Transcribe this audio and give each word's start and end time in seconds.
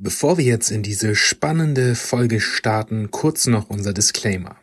Bevor 0.00 0.38
wir 0.38 0.44
jetzt 0.44 0.70
in 0.70 0.84
diese 0.84 1.16
spannende 1.16 1.96
Folge 1.96 2.40
starten, 2.40 3.10
kurz 3.10 3.48
noch 3.48 3.68
unser 3.68 3.92
Disclaimer. 3.92 4.56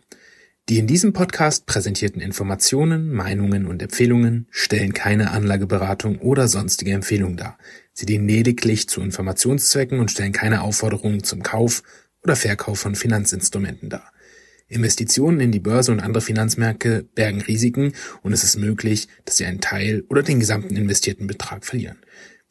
Die 0.69 0.77
in 0.77 0.87
diesem 0.87 1.11
Podcast 1.11 1.65
präsentierten 1.65 2.21
Informationen, 2.21 3.11
Meinungen 3.11 3.65
und 3.65 3.81
Empfehlungen 3.81 4.47
stellen 4.49 4.93
keine 4.93 5.31
Anlageberatung 5.31 6.19
oder 6.19 6.47
sonstige 6.47 6.93
Empfehlung 6.93 7.35
dar. 7.35 7.57
Sie 7.91 8.05
dienen 8.05 8.29
lediglich 8.29 8.87
zu 8.87 9.01
Informationszwecken 9.01 9.99
und 9.99 10.09
stellen 10.09 10.31
keine 10.31 10.61
Aufforderungen 10.61 11.21
zum 11.21 11.43
Kauf 11.43 11.83
oder 12.23 12.37
Verkauf 12.37 12.79
von 12.79 12.95
Finanzinstrumenten 12.95 13.89
dar. 13.89 14.13
Investitionen 14.69 15.41
in 15.41 15.51
die 15.51 15.59
Börse 15.59 15.91
und 15.91 15.99
andere 15.99 16.21
Finanzmärkte 16.21 17.03
bergen 17.13 17.41
Risiken 17.41 17.91
und 18.23 18.31
es 18.31 18.45
ist 18.45 18.55
möglich, 18.55 19.09
dass 19.25 19.35
Sie 19.35 19.45
einen 19.45 19.59
Teil 19.59 20.05
oder 20.07 20.23
den 20.23 20.39
gesamten 20.39 20.77
investierten 20.77 21.27
Betrag 21.27 21.65
verlieren. 21.65 21.97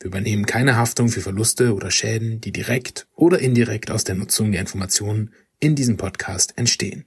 Wir 0.04 0.08
übernehmen 0.08 0.44
keine 0.44 0.76
Haftung 0.76 1.08
für 1.08 1.22
Verluste 1.22 1.72
oder 1.72 1.90
Schäden, 1.90 2.38
die 2.38 2.52
direkt 2.52 3.06
oder 3.16 3.38
indirekt 3.38 3.90
aus 3.90 4.04
der 4.04 4.16
Nutzung 4.16 4.52
der 4.52 4.60
Informationen 4.60 5.30
in 5.60 5.76
diesem 5.76 5.96
Podcast 5.96 6.58
entstehen. 6.58 7.06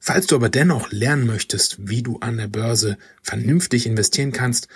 Falls 0.00 0.26
du 0.26 0.34
aber 0.34 0.48
dennoch 0.48 0.90
lernen 0.90 1.24
möchtest, 1.24 1.88
wie 1.88 2.02
du 2.02 2.18
an 2.18 2.36
der 2.36 2.48
Börse 2.48 2.98
vernünftig 3.22 3.86
investieren 3.86 4.32
kannst, 4.32 4.66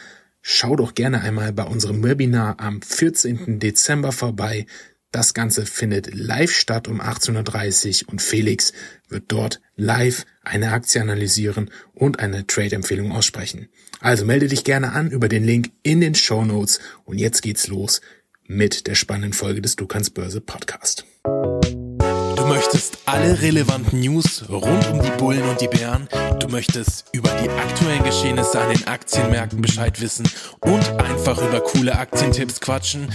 schau 0.40 0.76
doch 0.76 0.95
gerne 0.95 1.23
einmal 1.23 1.52
bei 1.52 1.64
unserem 1.64 2.04
Webinar 2.04 2.60
am 2.60 2.82
14. 2.82 3.59
Dezember 3.59 4.12
vorbei. 4.12 4.66
Das 5.12 5.34
Ganze 5.34 5.66
findet 5.66 6.14
live 6.14 6.52
statt 6.52 6.87
um 6.87 7.00
18.30 7.00 8.05
Uhr 8.05 8.12
und 8.12 8.23
Felix 8.23 8.73
wird 9.09 9.24
dort 9.28 9.60
live 9.77 10.24
eine 10.42 10.73
Aktie 10.73 11.01
analysieren 11.01 11.70
und 11.95 12.20
eine 12.20 12.46
Trade-Empfehlung 12.46 13.10
aussprechen. 13.10 13.68
Also 14.01 14.24
melde 14.24 14.46
dich 14.46 14.62
gerne 14.62 14.92
an 14.92 15.10
über 15.10 15.28
den 15.28 15.45
Link 15.45 15.73
in 15.82 16.01
den 16.01 16.15
Show 16.15 16.45
Notes 16.45 16.78
und 17.04 17.18
jetzt 17.18 17.42
geht's 17.42 17.66
los 17.66 18.01
mit 18.46 18.87
der 18.87 18.95
spannenden 18.95 19.32
Folge 19.32 19.60
des 19.60 19.77
Du 19.77 19.87
kannst 19.87 20.15
Börse 20.15 20.41
Podcast 20.41 21.04
möchtest 22.50 22.98
alle 23.06 23.40
relevanten 23.40 24.01
News 24.01 24.45
rund 24.48 24.84
um 24.90 25.01
die 25.01 25.10
Bullen 25.18 25.48
und 25.48 25.60
die 25.60 25.68
Bären, 25.68 26.09
du 26.40 26.48
möchtest 26.48 27.04
über 27.12 27.30
die 27.40 27.48
aktuellen 27.48 28.02
Geschehnisse 28.02 28.60
an 28.60 28.70
den 28.70 28.88
Aktienmärkten 28.88 29.62
Bescheid 29.62 30.01
wissen 30.01 30.29
und 30.59 30.84
einfach 30.98 31.40
über 31.40 31.60
coole 31.60 31.96
Aktientipps 31.96 32.60
quatschen, 32.60 33.12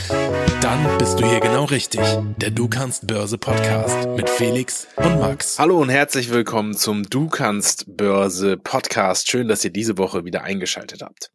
dann 0.61 0.97
bist 0.99 1.19
du 1.19 1.27
hier 1.27 1.41
genau 1.41 1.65
richtig. 1.65 1.99
Der 2.37 2.51
Du 2.51 2.69
kannst 2.69 3.07
Börse 3.07 3.37
Podcast 3.37 4.07
mit 4.15 4.29
Felix 4.29 4.87
und 4.95 5.19
Max. 5.19 5.59
Hallo 5.59 5.81
und 5.81 5.89
herzlich 5.89 6.29
willkommen 6.29 6.73
zum 6.73 7.03
Du 7.03 7.27
kannst 7.27 7.97
Börse 7.97 8.55
Podcast. 8.55 9.29
Schön, 9.29 9.49
dass 9.49 9.65
ihr 9.65 9.71
diese 9.71 9.97
Woche 9.97 10.23
wieder 10.23 10.43
eingeschaltet 10.43 11.01
habt. 11.01 11.29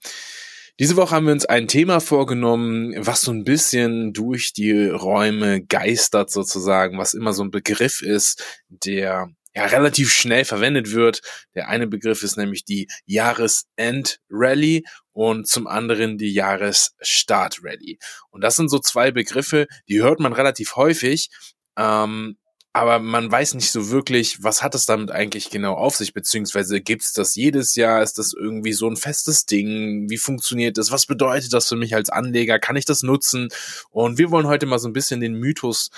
Diese 0.79 0.97
Woche 0.97 1.15
haben 1.15 1.27
wir 1.27 1.33
uns 1.33 1.45
ein 1.45 1.69
Thema 1.69 2.01
vorgenommen, 2.01 2.95
was 2.97 3.21
so 3.21 3.33
ein 3.33 3.45
bisschen 3.45 4.13
durch 4.13 4.53
die 4.53 4.87
Räume 4.89 5.63
geistert 5.63 6.31
sozusagen, 6.31 6.99
was 6.99 7.15
immer 7.15 7.33
so 7.33 7.43
ein 7.43 7.51
Begriff 7.51 8.03
ist, 8.03 8.43
der 8.69 9.29
ja 9.55 9.67
relativ 9.67 10.13
schnell 10.13 10.45
verwendet 10.45 10.93
wird. 10.93 11.21
Der 11.55 11.69
eine 11.69 11.87
Begriff 11.87 12.23
ist 12.23 12.37
nämlich 12.37 12.65
die 12.65 12.89
Jahresend-Rally 13.07 14.85
und 15.13 15.49
zum 15.49 15.67
anderen 15.67 16.19
die 16.19 16.33
Jahresstart-Rally. 16.33 17.99
Und 18.31 18.43
das 18.43 18.57
sind 18.57 18.69
so 18.69 18.79
zwei 18.79 19.11
Begriffe, 19.11 19.67
die 19.89 20.01
hört 20.01 20.21
man 20.21 20.33
relativ 20.33 20.77
häufig, 20.77 21.31
ähm, 21.77 22.37
aber 22.73 23.01
man 23.01 23.31
weiß 23.31 23.55
nicht 23.55 23.73
so 23.73 23.91
wirklich, 23.91 24.45
was 24.45 24.63
hat 24.63 24.77
es 24.77 24.87
damit 24.87 25.11
eigentlich 25.11 25.51
genau 25.51 25.75
auf 25.75 25.97
sich, 25.97 26.13
beziehungsweise 26.13 26.81
gibt's 26.81 27.13
das 27.13 27.35
jedes 27.35 27.75
Jahr, 27.75 28.01
ist 28.03 28.19
das 28.19 28.33
irgendwie 28.33 28.73
so 28.73 28.89
ein 28.89 28.97
festes 28.97 29.45
Ding, 29.45 30.09
wie 30.09 30.19
funktioniert 30.19 30.79
das, 30.79 30.93
was 30.93 31.07
bedeutet 31.07 31.53
das 31.53 31.69
für 31.69 31.75
mich 31.75 31.97
als 31.97 32.11
Anleger, 32.11 32.61
kann 32.61 32.77
ich 32.77 32.85
das 32.85 33.03
nutzen? 33.03 33.49
Und 33.91 34.19
wir 34.19 34.31
wollen 34.31 34.47
heute 34.47 34.67
mal 34.67 34.79
so 34.79 34.89
ein 34.89 34.93
bisschen 34.93 35.21
den 35.21 35.35
Mythos 35.35 35.91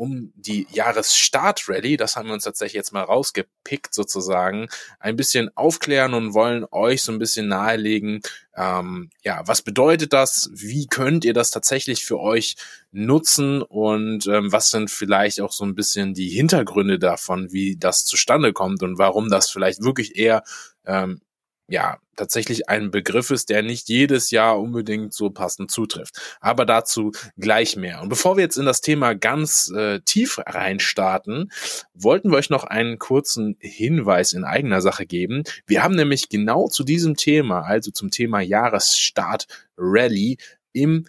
um 0.00 0.32
die 0.34 0.66
Jahresstartrally, 0.72 1.98
das 1.98 2.16
haben 2.16 2.28
wir 2.28 2.32
uns 2.32 2.44
tatsächlich 2.44 2.72
jetzt 2.72 2.94
mal 2.94 3.02
rausgepickt 3.02 3.92
sozusagen, 3.92 4.68
ein 4.98 5.14
bisschen 5.14 5.54
aufklären 5.58 6.14
und 6.14 6.32
wollen 6.32 6.64
euch 6.70 7.02
so 7.02 7.12
ein 7.12 7.18
bisschen 7.18 7.48
nahelegen, 7.48 8.22
ähm, 8.56 9.10
ja, 9.22 9.42
was 9.44 9.60
bedeutet 9.60 10.14
das? 10.14 10.48
Wie 10.54 10.86
könnt 10.86 11.26
ihr 11.26 11.34
das 11.34 11.50
tatsächlich 11.50 12.06
für 12.06 12.18
euch 12.18 12.56
nutzen? 12.92 13.60
Und 13.60 14.26
ähm, 14.26 14.50
was 14.50 14.70
sind 14.70 14.90
vielleicht 14.90 15.42
auch 15.42 15.52
so 15.52 15.64
ein 15.64 15.74
bisschen 15.74 16.14
die 16.14 16.30
Hintergründe 16.30 16.98
davon, 16.98 17.52
wie 17.52 17.76
das 17.76 18.06
zustande 18.06 18.54
kommt 18.54 18.82
und 18.82 18.96
warum 18.96 19.28
das 19.28 19.50
vielleicht 19.50 19.82
wirklich 19.82 20.16
eher 20.16 20.44
ähm, 20.86 21.20
ja, 21.70 21.98
tatsächlich 22.16 22.68
ein 22.68 22.90
Begriff 22.90 23.30
ist, 23.30 23.48
der 23.48 23.62
nicht 23.62 23.88
jedes 23.88 24.32
Jahr 24.32 24.60
unbedingt 24.60 25.14
so 25.14 25.30
passend 25.30 25.70
zutrifft. 25.70 26.20
Aber 26.40 26.66
dazu 26.66 27.12
gleich 27.38 27.76
mehr. 27.76 28.02
Und 28.02 28.08
bevor 28.08 28.36
wir 28.36 28.42
jetzt 28.42 28.58
in 28.58 28.66
das 28.66 28.80
Thema 28.80 29.14
ganz 29.14 29.72
äh, 29.74 30.00
tief 30.00 30.40
reinstarten, 30.44 31.52
wollten 31.94 32.30
wir 32.30 32.38
euch 32.38 32.50
noch 32.50 32.64
einen 32.64 32.98
kurzen 32.98 33.56
Hinweis 33.60 34.32
in 34.32 34.44
eigener 34.44 34.82
Sache 34.82 35.06
geben. 35.06 35.44
Wir 35.64 35.84
haben 35.84 35.94
nämlich 35.94 36.28
genau 36.28 36.66
zu 36.66 36.82
diesem 36.82 37.16
Thema, 37.16 37.60
also 37.60 37.92
zum 37.92 38.10
Thema 38.10 38.40
Jahresstart 38.40 39.46
Rally, 39.78 40.38
im 40.72 41.06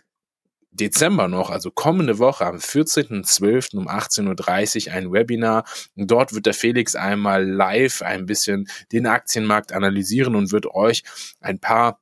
Dezember 0.72 1.28
noch, 1.28 1.50
also 1.50 1.70
kommende 1.70 2.18
Woche 2.18 2.46
am 2.46 2.56
14.12. 2.56 3.76
um 3.76 3.88
18.30 3.88 4.88
Uhr 4.88 4.94
ein 4.94 5.12
Webinar. 5.12 5.66
Dort 5.96 6.34
wird 6.34 6.46
der 6.46 6.54
Felix 6.54 6.96
einmal 6.96 7.46
live 7.46 8.02
ein 8.02 8.26
bisschen 8.26 8.68
den 8.92 9.06
Aktienmarkt 9.06 9.74
analysieren 9.74 10.36
und 10.36 10.52
wird 10.52 10.68
euch 10.68 11.04
ein 11.42 11.60
paar 11.60 12.00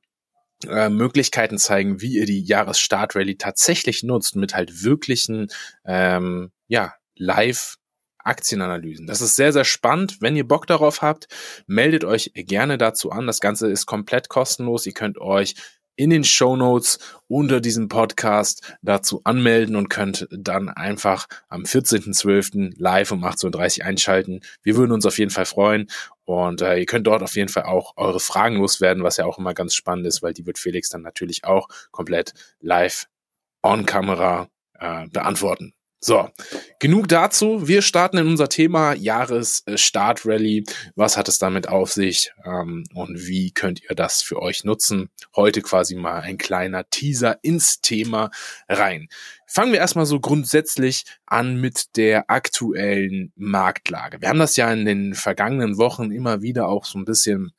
äh, 0.68 0.88
Möglichkeiten 0.88 1.58
zeigen, 1.58 2.00
wie 2.00 2.18
ihr 2.18 2.26
die 2.26 2.42
Jahresstartrally 2.42 3.36
tatsächlich 3.36 4.02
nutzt 4.02 4.36
mit 4.36 4.54
halt 4.54 4.84
wirklichen, 4.84 5.48
ähm, 5.84 6.52
ja, 6.68 6.94
live 7.16 7.76
Aktienanalysen. 8.22 9.06
Das 9.06 9.20
ist 9.20 9.36
sehr, 9.36 9.52
sehr 9.52 9.64
spannend. 9.64 10.18
Wenn 10.20 10.36
ihr 10.36 10.46
Bock 10.46 10.66
darauf 10.66 11.02
habt, 11.02 11.28
meldet 11.66 12.04
euch 12.04 12.32
gerne 12.34 12.78
dazu 12.78 13.10
an. 13.10 13.26
Das 13.26 13.40
Ganze 13.40 13.70
ist 13.70 13.86
komplett 13.86 14.28
kostenlos. 14.28 14.86
Ihr 14.86 14.92
könnt 14.92 15.18
euch 15.18 15.54
in 16.00 16.08
den 16.08 16.24
Show 16.24 16.56
Notes 16.56 16.98
unter 17.28 17.60
diesem 17.60 17.88
Podcast 17.88 18.74
dazu 18.80 19.20
anmelden 19.24 19.76
und 19.76 19.90
könnt 19.90 20.26
dann 20.30 20.70
einfach 20.70 21.26
am 21.50 21.64
14.12. 21.64 22.72
live 22.78 23.12
um 23.12 23.22
18.30 23.22 23.80
Uhr 23.80 23.84
einschalten. 23.84 24.40
Wir 24.62 24.76
würden 24.76 24.92
uns 24.92 25.04
auf 25.04 25.18
jeden 25.18 25.30
Fall 25.30 25.44
freuen 25.44 25.90
und 26.24 26.62
äh, 26.62 26.78
ihr 26.78 26.86
könnt 26.86 27.06
dort 27.06 27.22
auf 27.22 27.36
jeden 27.36 27.50
Fall 27.50 27.64
auch 27.64 27.92
eure 27.98 28.18
Fragen 28.18 28.56
loswerden, 28.56 29.02
was 29.02 29.18
ja 29.18 29.26
auch 29.26 29.36
immer 29.36 29.52
ganz 29.52 29.74
spannend 29.74 30.06
ist, 30.06 30.22
weil 30.22 30.32
die 30.32 30.46
wird 30.46 30.58
Felix 30.58 30.88
dann 30.88 31.02
natürlich 31.02 31.44
auch 31.44 31.68
komplett 31.90 32.32
live 32.60 33.04
on 33.62 33.84
Kamera 33.84 34.48
äh, 34.78 35.06
beantworten. 35.08 35.74
So, 36.02 36.30
genug 36.78 37.08
dazu. 37.08 37.68
Wir 37.68 37.82
starten 37.82 38.16
in 38.16 38.26
unser 38.26 38.48
Thema 38.48 38.94
Jahresstartrally. 38.94 40.64
Was 40.94 41.18
hat 41.18 41.28
es 41.28 41.38
damit 41.38 41.68
auf 41.68 41.92
sich 41.92 42.32
ähm, 42.46 42.84
und 42.94 43.26
wie 43.26 43.50
könnt 43.50 43.82
ihr 43.82 43.94
das 43.94 44.22
für 44.22 44.40
euch 44.40 44.64
nutzen? 44.64 45.10
Heute 45.36 45.60
quasi 45.60 45.96
mal 45.96 46.20
ein 46.20 46.38
kleiner 46.38 46.88
Teaser 46.88 47.38
ins 47.42 47.82
Thema 47.82 48.30
rein. 48.66 49.08
Fangen 49.46 49.72
wir 49.72 49.80
erstmal 49.80 50.06
so 50.06 50.20
grundsätzlich 50.20 51.04
an 51.26 51.60
mit 51.60 51.96
der 51.96 52.30
aktuellen 52.30 53.32
Marktlage. 53.36 54.22
Wir 54.22 54.30
haben 54.30 54.38
das 54.38 54.56
ja 54.56 54.72
in 54.72 54.86
den 54.86 55.12
vergangenen 55.12 55.76
Wochen 55.76 56.12
immer 56.12 56.40
wieder 56.40 56.68
auch 56.68 56.86
so 56.86 56.98
ein 56.98 57.04
bisschen 57.04 57.52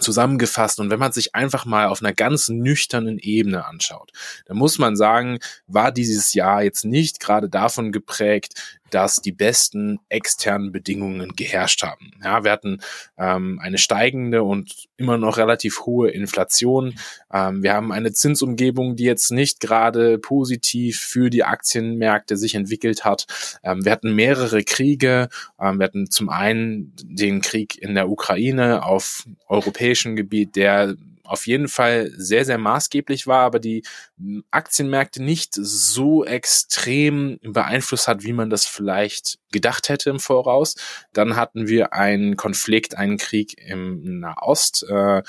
zusammengefasst. 0.00 0.80
Und 0.80 0.90
wenn 0.90 0.98
man 0.98 1.12
sich 1.12 1.34
einfach 1.34 1.64
mal 1.64 1.86
auf 1.86 2.02
einer 2.02 2.12
ganz 2.12 2.48
nüchternen 2.48 3.18
Ebene 3.18 3.66
anschaut, 3.66 4.12
dann 4.46 4.56
muss 4.56 4.78
man 4.78 4.96
sagen, 4.96 5.38
war 5.66 5.92
dieses 5.92 6.34
Jahr 6.34 6.62
jetzt 6.62 6.84
nicht 6.84 7.20
gerade 7.20 7.48
davon 7.48 7.92
geprägt, 7.92 8.80
dass 8.94 9.20
die 9.20 9.32
besten 9.32 9.98
externen 10.08 10.70
Bedingungen 10.70 11.34
geherrscht 11.34 11.82
haben. 11.82 12.12
Ja, 12.22 12.44
wir 12.44 12.52
hatten 12.52 12.80
ähm, 13.18 13.58
eine 13.60 13.78
steigende 13.78 14.44
und 14.44 14.86
immer 14.96 15.18
noch 15.18 15.36
relativ 15.36 15.80
hohe 15.80 16.10
Inflation. 16.10 16.94
Ähm, 17.32 17.64
wir 17.64 17.74
haben 17.74 17.90
eine 17.90 18.12
Zinsumgebung, 18.12 18.94
die 18.94 19.02
jetzt 19.02 19.32
nicht 19.32 19.58
gerade 19.58 20.18
positiv 20.18 21.00
für 21.00 21.28
die 21.28 21.42
Aktienmärkte 21.42 22.36
sich 22.36 22.54
entwickelt 22.54 23.04
hat. 23.04 23.26
Ähm, 23.64 23.84
wir 23.84 23.90
hatten 23.90 24.14
mehrere 24.14 24.62
Kriege. 24.62 25.28
Ähm, 25.60 25.80
wir 25.80 25.86
hatten 25.86 26.08
zum 26.08 26.28
einen 26.28 26.92
den 27.02 27.40
Krieg 27.40 27.76
in 27.76 27.96
der 27.96 28.08
Ukraine 28.08 28.84
auf 28.84 29.24
europäischem 29.48 30.14
Gebiet, 30.14 30.54
der 30.54 30.94
auf 31.24 31.46
jeden 31.46 31.68
Fall 31.68 32.12
sehr, 32.16 32.44
sehr 32.44 32.58
maßgeblich 32.58 33.26
war, 33.26 33.40
aber 33.40 33.58
die 33.58 33.82
hm, 34.18 34.44
Aktienmärkte 34.50 35.22
nicht 35.22 35.54
so 35.54 36.24
extrem 36.24 37.38
beeinflusst 37.42 38.08
hat, 38.08 38.22
wie 38.22 38.32
man 38.32 38.50
das 38.50 38.66
vielleicht 38.66 39.38
gedacht 39.50 39.88
hätte 39.88 40.10
im 40.10 40.20
Voraus. 40.20 40.74
Dann 41.12 41.36
hatten 41.36 41.68
wir 41.68 41.92
einen 41.92 42.36
Konflikt, 42.36 42.98
einen 42.98 43.16
Krieg 43.16 43.56
im 43.58 44.20
Nahost, 44.20 44.84
äh, 44.88 45.22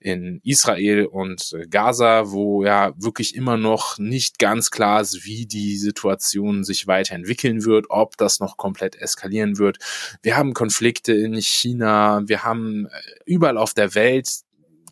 in 0.00 0.40
Israel 0.44 1.06
und 1.06 1.56
Gaza, 1.70 2.30
wo 2.30 2.64
ja 2.64 2.92
wirklich 2.96 3.34
immer 3.34 3.56
noch 3.56 3.98
nicht 3.98 4.38
ganz 4.38 4.70
klar 4.70 5.00
ist, 5.00 5.24
wie 5.24 5.46
die 5.46 5.76
Situation 5.76 6.62
sich 6.62 6.86
weiterentwickeln 6.86 7.64
wird, 7.64 7.86
ob 7.88 8.16
das 8.16 8.38
noch 8.38 8.56
komplett 8.56 8.96
eskalieren 8.96 9.58
wird. 9.58 9.78
Wir 10.22 10.36
haben 10.36 10.54
Konflikte 10.54 11.14
in 11.14 11.34
China, 11.40 12.22
wir 12.26 12.44
haben 12.44 12.86
äh, 12.86 12.90
überall 13.24 13.58
auf 13.58 13.74
der 13.74 13.94
Welt 13.94 14.28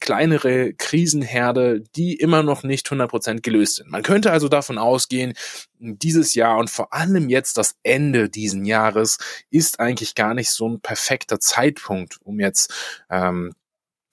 kleinere 0.01 0.73
Krisenherde, 0.75 1.83
die 1.97 2.15
immer 2.15 2.43
noch 2.43 2.63
nicht 2.63 2.89
100% 2.89 3.43
gelöst 3.43 3.77
sind. 3.77 3.91
Man 3.91 4.03
könnte 4.03 4.33
also 4.33 4.49
davon 4.49 4.79
ausgehen, 4.79 5.35
dieses 5.79 6.35
Jahr 6.35 6.59
und 6.59 6.71
vor 6.71 6.93
allem 6.93 7.29
jetzt 7.29 7.57
das 7.57 7.77
Ende 7.83 8.29
diesen 8.29 8.65
Jahres 8.65 9.19
ist 9.51 9.81
eigentlich 9.81 10.15
gar 10.15 10.35
nicht 10.35 10.51
so 10.51 10.69
ein 10.69 10.81
perfekter 10.81 11.41
Zeitpunkt, 11.41 12.19
um 12.23 12.41
jetzt 12.41 12.73
ähm, 13.11 13.53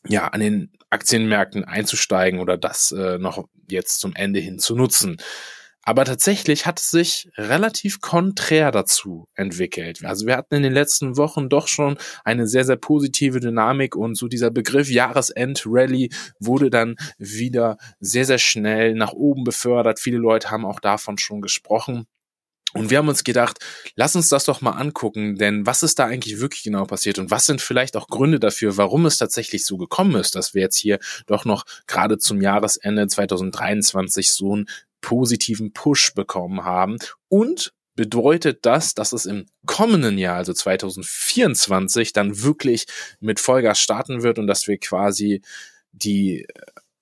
ja 0.08 0.28
an 0.28 0.40
den 0.40 0.72
Aktienmärkten 0.90 1.64
einzusteigen 1.64 2.40
oder 2.40 2.58
das 2.58 2.92
äh, 2.92 3.18
noch 3.18 3.46
jetzt 3.70 4.00
zum 4.00 4.14
Ende 4.16 4.40
hin 4.40 4.60
zu 4.60 4.76
nutzen. 4.76 5.18
Aber 5.86 6.06
tatsächlich 6.06 6.66
hat 6.66 6.80
es 6.80 6.90
sich 6.92 7.30
relativ 7.38 8.00
konträr 8.00 8.72
dazu 8.72 9.28
entwickelt. 9.36 10.04
Also 10.06 10.26
wir 10.26 10.38
hatten 10.38 10.56
in 10.56 10.64
den 10.64 10.74
letzten 10.74 11.18
Wochen 11.18 11.50
doch 11.50 11.68
schon 11.68 11.98
eine 12.24 12.48
sehr, 12.48 12.64
sehr 12.64 12.78
positive 12.78 13.42
Dynamik 13.42 13.96
und 13.96 14.16
so 14.16 14.30
dieser 14.30 14.50
Begriff 14.50 14.90
Jahresend-Rally 14.90 16.10
wurde 16.40 16.70
dann 16.70 16.96
wieder 17.18 17.78
sehr, 18.00 18.24
sehr 18.24 18.38
schnell 18.38 18.96
nach 18.96 19.12
oben 19.12 19.44
befördert. 19.44 20.00
Viele 20.00 20.20
Leute 20.20 20.52
haben 20.52 20.66
auch 20.66 20.80
davon 20.80 21.18
schon 21.18 21.42
gesprochen. 21.42 22.08
Und 22.74 22.90
wir 22.90 22.98
haben 22.98 23.08
uns 23.08 23.24
gedacht, 23.24 23.60
lass 23.96 24.16
uns 24.16 24.30
das 24.30 24.46
doch 24.46 24.62
mal 24.62 24.72
angucken, 24.72 25.36
denn 25.36 25.66
was 25.66 25.84
ist 25.84 26.00
da 26.00 26.06
eigentlich 26.06 26.40
wirklich 26.40 26.64
genau 26.64 26.86
passiert 26.86 27.20
und 27.20 27.30
was 27.30 27.46
sind 27.46 27.62
vielleicht 27.62 27.96
auch 27.96 28.08
Gründe 28.08 28.40
dafür, 28.40 28.78
warum 28.78 29.06
es 29.06 29.20
tatsächlich 29.20 29.64
so 29.64 29.78
gekommen 29.78 30.16
ist, 30.16 30.36
dass 30.36 30.56
wir 30.56 30.64
jetzt 30.64 30.78
hier 30.78 30.98
doch 31.28 31.46
noch 31.46 31.66
gerade 31.86 32.18
zum 32.18 32.42
Jahresende 32.42 33.06
2023 33.06 34.32
so 34.32 34.54
einen 34.54 34.66
positiven 35.04 35.74
Push 35.74 36.16
bekommen 36.16 36.64
haben 36.64 36.98
und 37.30 37.74
bedeutet 37.96 38.66
das, 38.66 38.96
dass 38.96 39.14
es 39.14 39.28
im 39.28 39.46
kommenden 39.68 40.18
Jahr, 40.18 40.38
also 40.38 40.54
2024, 40.54 42.12
dann 42.14 42.42
wirklich 42.42 42.88
mit 43.20 43.40
Vollgas 43.40 43.80
starten 43.80 44.24
wird 44.24 44.40
und 44.40 44.48
dass 44.48 44.68
wir 44.68 44.80
quasi 44.80 45.44
die 45.92 46.48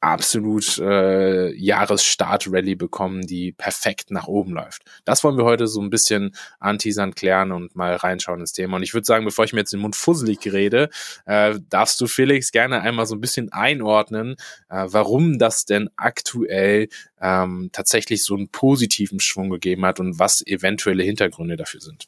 absolut 0.01 0.79
äh, 0.79 1.53
Jahressstart-Rally 1.53 2.75
bekommen, 2.75 3.25
die 3.25 3.51
perfekt 3.51 4.09
nach 4.09 4.27
oben 4.27 4.53
läuft. 4.53 4.81
Das 5.05 5.23
wollen 5.23 5.37
wir 5.37 5.45
heute 5.45 5.67
so 5.67 5.79
ein 5.79 5.91
bisschen 5.91 6.35
anteasern, 6.59 7.13
klären 7.13 7.51
und 7.51 7.75
mal 7.75 7.95
reinschauen 7.95 8.39
ins 8.39 8.51
Thema. 8.51 8.77
Und 8.77 8.83
ich 8.83 8.95
würde 8.95 9.05
sagen, 9.05 9.25
bevor 9.25 9.45
ich 9.45 9.53
mir 9.53 9.59
jetzt 9.59 9.73
den 9.73 9.79
Mund 9.79 9.95
fusselig 9.95 10.51
rede, 10.51 10.89
äh, 11.25 11.53
darfst 11.69 12.01
du 12.01 12.07
Felix 12.07 12.51
gerne 12.51 12.81
einmal 12.81 13.05
so 13.05 13.15
ein 13.15 13.21
bisschen 13.21 13.51
einordnen, 13.53 14.35
äh, 14.69 14.85
warum 14.87 15.37
das 15.37 15.65
denn 15.65 15.89
aktuell 15.97 16.89
ähm, 17.21 17.69
tatsächlich 17.71 18.23
so 18.23 18.35
einen 18.35 18.49
positiven 18.49 19.19
Schwung 19.19 19.51
gegeben 19.51 19.85
hat 19.85 19.99
und 19.99 20.17
was 20.17 20.45
eventuelle 20.45 21.03
Hintergründe 21.03 21.57
dafür 21.57 21.79
sind. 21.79 22.07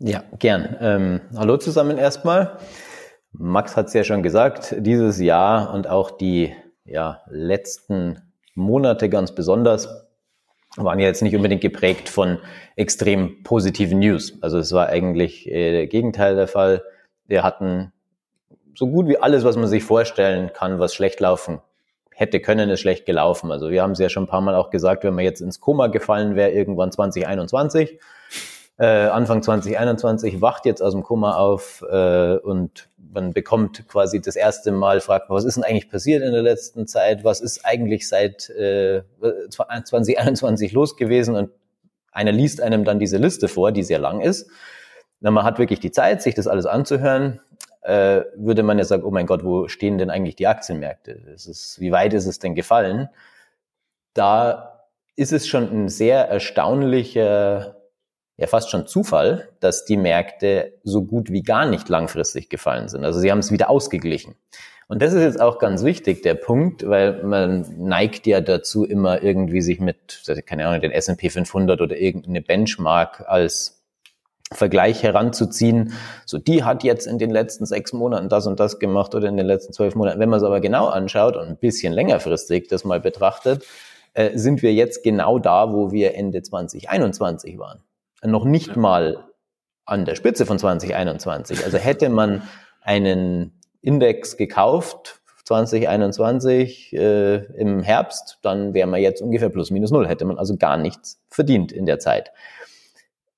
Ja, 0.00 0.24
gern. 0.38 0.76
Ähm, 0.80 1.20
hallo 1.36 1.58
zusammen 1.58 1.96
erstmal. 1.96 2.58
Max 3.32 3.76
hat 3.76 3.86
es 3.86 3.92
ja 3.92 4.02
schon 4.02 4.24
gesagt, 4.24 4.74
dieses 4.78 5.20
Jahr 5.20 5.72
und 5.72 5.86
auch 5.86 6.10
die 6.10 6.52
ja, 6.84 7.22
letzten 7.28 8.20
Monate 8.54 9.08
ganz 9.08 9.34
besonders 9.34 9.88
waren 10.76 11.00
ja 11.00 11.06
jetzt 11.06 11.22
nicht 11.22 11.34
unbedingt 11.34 11.62
geprägt 11.62 12.08
von 12.08 12.38
extrem 12.76 13.42
positiven 13.42 13.98
News. 13.98 14.38
Also 14.40 14.58
es 14.58 14.72
war 14.72 14.88
eigentlich 14.88 15.48
äh, 15.48 15.72
der 15.72 15.86
Gegenteil 15.86 16.36
der 16.36 16.46
Fall. 16.46 16.84
Wir 17.26 17.42
hatten 17.42 17.92
so 18.74 18.86
gut 18.86 19.08
wie 19.08 19.18
alles, 19.18 19.44
was 19.44 19.56
man 19.56 19.66
sich 19.66 19.82
vorstellen 19.82 20.52
kann, 20.52 20.78
was 20.78 20.94
schlecht 20.94 21.20
laufen 21.20 21.60
hätte 22.20 22.38
können, 22.38 22.68
ist 22.68 22.80
schlecht 22.80 23.06
gelaufen. 23.06 23.50
Also 23.50 23.70
wir 23.70 23.82
haben 23.82 23.92
es 23.92 23.98
ja 23.98 24.10
schon 24.10 24.24
ein 24.24 24.28
paar 24.28 24.42
Mal 24.42 24.54
auch 24.54 24.68
gesagt, 24.68 25.04
wenn 25.04 25.14
man 25.14 25.24
jetzt 25.24 25.40
ins 25.40 25.58
Koma 25.58 25.86
gefallen 25.86 26.36
wäre, 26.36 26.50
irgendwann 26.50 26.92
2021, 26.92 27.98
äh, 28.78 28.84
Anfang 28.84 29.42
2021, 29.42 30.42
wacht 30.42 30.66
jetzt 30.66 30.82
aus 30.82 30.92
dem 30.92 31.02
Koma 31.02 31.36
auf 31.36 31.82
äh, 31.90 32.36
und 32.36 32.89
man 33.12 33.32
bekommt 33.32 33.86
quasi 33.88 34.20
das 34.20 34.36
erste 34.36 34.72
Mal, 34.72 35.00
fragt 35.00 35.28
man, 35.28 35.36
was 35.36 35.44
ist 35.44 35.56
denn 35.56 35.64
eigentlich 35.64 35.90
passiert 35.90 36.22
in 36.22 36.32
der 36.32 36.42
letzten 36.42 36.86
Zeit? 36.86 37.24
Was 37.24 37.40
ist 37.40 37.64
eigentlich 37.64 38.08
seit 38.08 38.48
äh, 38.50 39.02
2021 39.50 40.72
los 40.72 40.96
gewesen? 40.96 41.36
Und 41.36 41.50
einer 42.12 42.32
liest 42.32 42.60
einem 42.60 42.84
dann 42.84 42.98
diese 42.98 43.18
Liste 43.18 43.48
vor, 43.48 43.72
die 43.72 43.82
sehr 43.82 43.98
lang 43.98 44.20
ist. 44.20 44.50
Na, 45.20 45.30
man 45.30 45.44
hat 45.44 45.58
wirklich 45.58 45.80
die 45.80 45.90
Zeit, 45.90 46.22
sich 46.22 46.34
das 46.34 46.46
alles 46.46 46.66
anzuhören. 46.66 47.40
Äh, 47.82 48.22
würde 48.36 48.62
man 48.62 48.78
ja 48.78 48.84
sagen, 48.84 49.04
oh 49.04 49.10
mein 49.10 49.26
Gott, 49.26 49.44
wo 49.44 49.68
stehen 49.68 49.98
denn 49.98 50.10
eigentlich 50.10 50.36
die 50.36 50.46
Aktienmärkte? 50.46 51.12
Ist, 51.12 51.80
wie 51.80 51.92
weit 51.92 52.12
ist 52.12 52.26
es 52.26 52.38
denn 52.38 52.54
gefallen? 52.54 53.08
Da 54.14 54.86
ist 55.16 55.32
es 55.32 55.46
schon 55.46 55.70
ein 55.70 55.88
sehr 55.88 56.28
erstaunlicher 56.28 57.79
ja 58.40 58.46
fast 58.46 58.70
schon 58.70 58.86
Zufall, 58.86 59.48
dass 59.60 59.84
die 59.84 59.98
Märkte 59.98 60.72
so 60.82 61.02
gut 61.02 61.30
wie 61.30 61.42
gar 61.42 61.66
nicht 61.66 61.88
langfristig 61.90 62.48
gefallen 62.48 62.88
sind. 62.88 63.04
Also 63.04 63.20
sie 63.20 63.30
haben 63.30 63.38
es 63.38 63.52
wieder 63.52 63.68
ausgeglichen. 63.68 64.34
Und 64.88 65.02
das 65.02 65.12
ist 65.12 65.22
jetzt 65.22 65.40
auch 65.40 65.58
ganz 65.58 65.84
wichtig, 65.84 66.22
der 66.22 66.34
Punkt, 66.34 66.88
weil 66.88 67.22
man 67.22 67.66
neigt 67.78 68.26
ja 68.26 68.40
dazu, 68.40 68.84
immer 68.84 69.22
irgendwie 69.22 69.60
sich 69.60 69.78
mit, 69.78 70.22
keine 70.46 70.66
Ahnung, 70.66 70.80
den 70.80 70.90
S&P 70.90 71.28
500 71.28 71.80
oder 71.82 71.96
irgendeine 71.96 72.40
Benchmark 72.40 73.24
als 73.28 73.84
Vergleich 74.52 75.02
heranzuziehen. 75.02 75.92
So, 76.24 76.38
die 76.38 76.64
hat 76.64 76.82
jetzt 76.82 77.06
in 77.06 77.18
den 77.18 77.30
letzten 77.30 77.66
sechs 77.66 77.92
Monaten 77.92 78.30
das 78.30 78.46
und 78.46 78.58
das 78.58 78.80
gemacht 78.80 79.14
oder 79.14 79.28
in 79.28 79.36
den 79.36 79.46
letzten 79.46 79.74
zwölf 79.74 79.94
Monaten. 79.94 80.18
Wenn 80.18 80.30
man 80.30 80.38
es 80.38 80.44
aber 80.44 80.60
genau 80.60 80.86
anschaut 80.86 81.36
und 81.36 81.46
ein 81.46 81.56
bisschen 81.56 81.92
längerfristig 81.92 82.68
das 82.68 82.84
mal 82.84 83.00
betrachtet, 83.00 83.64
äh, 84.14 84.36
sind 84.36 84.62
wir 84.62 84.72
jetzt 84.72 85.04
genau 85.04 85.38
da, 85.38 85.72
wo 85.72 85.92
wir 85.92 86.14
Ende 86.14 86.42
2021 86.42 87.58
waren 87.58 87.80
noch 88.24 88.44
nicht 88.44 88.76
mal 88.76 89.24
an 89.84 90.04
der 90.04 90.14
Spitze 90.14 90.46
von 90.46 90.58
2021. 90.58 91.64
Also 91.64 91.78
hätte 91.78 92.08
man 92.08 92.42
einen 92.82 93.60
Index 93.82 94.36
gekauft 94.36 95.20
2021 95.44 96.92
äh, 96.92 97.36
im 97.56 97.82
Herbst, 97.82 98.38
dann 98.42 98.72
wäre 98.72 98.86
man 98.86 99.00
jetzt 99.00 99.20
ungefähr 99.20 99.48
plus 99.48 99.72
minus 99.72 99.90
null. 99.90 100.06
Hätte 100.06 100.24
man 100.24 100.38
also 100.38 100.56
gar 100.56 100.76
nichts 100.76 101.20
verdient 101.28 101.72
in 101.72 101.86
der 101.86 101.98
Zeit. 101.98 102.30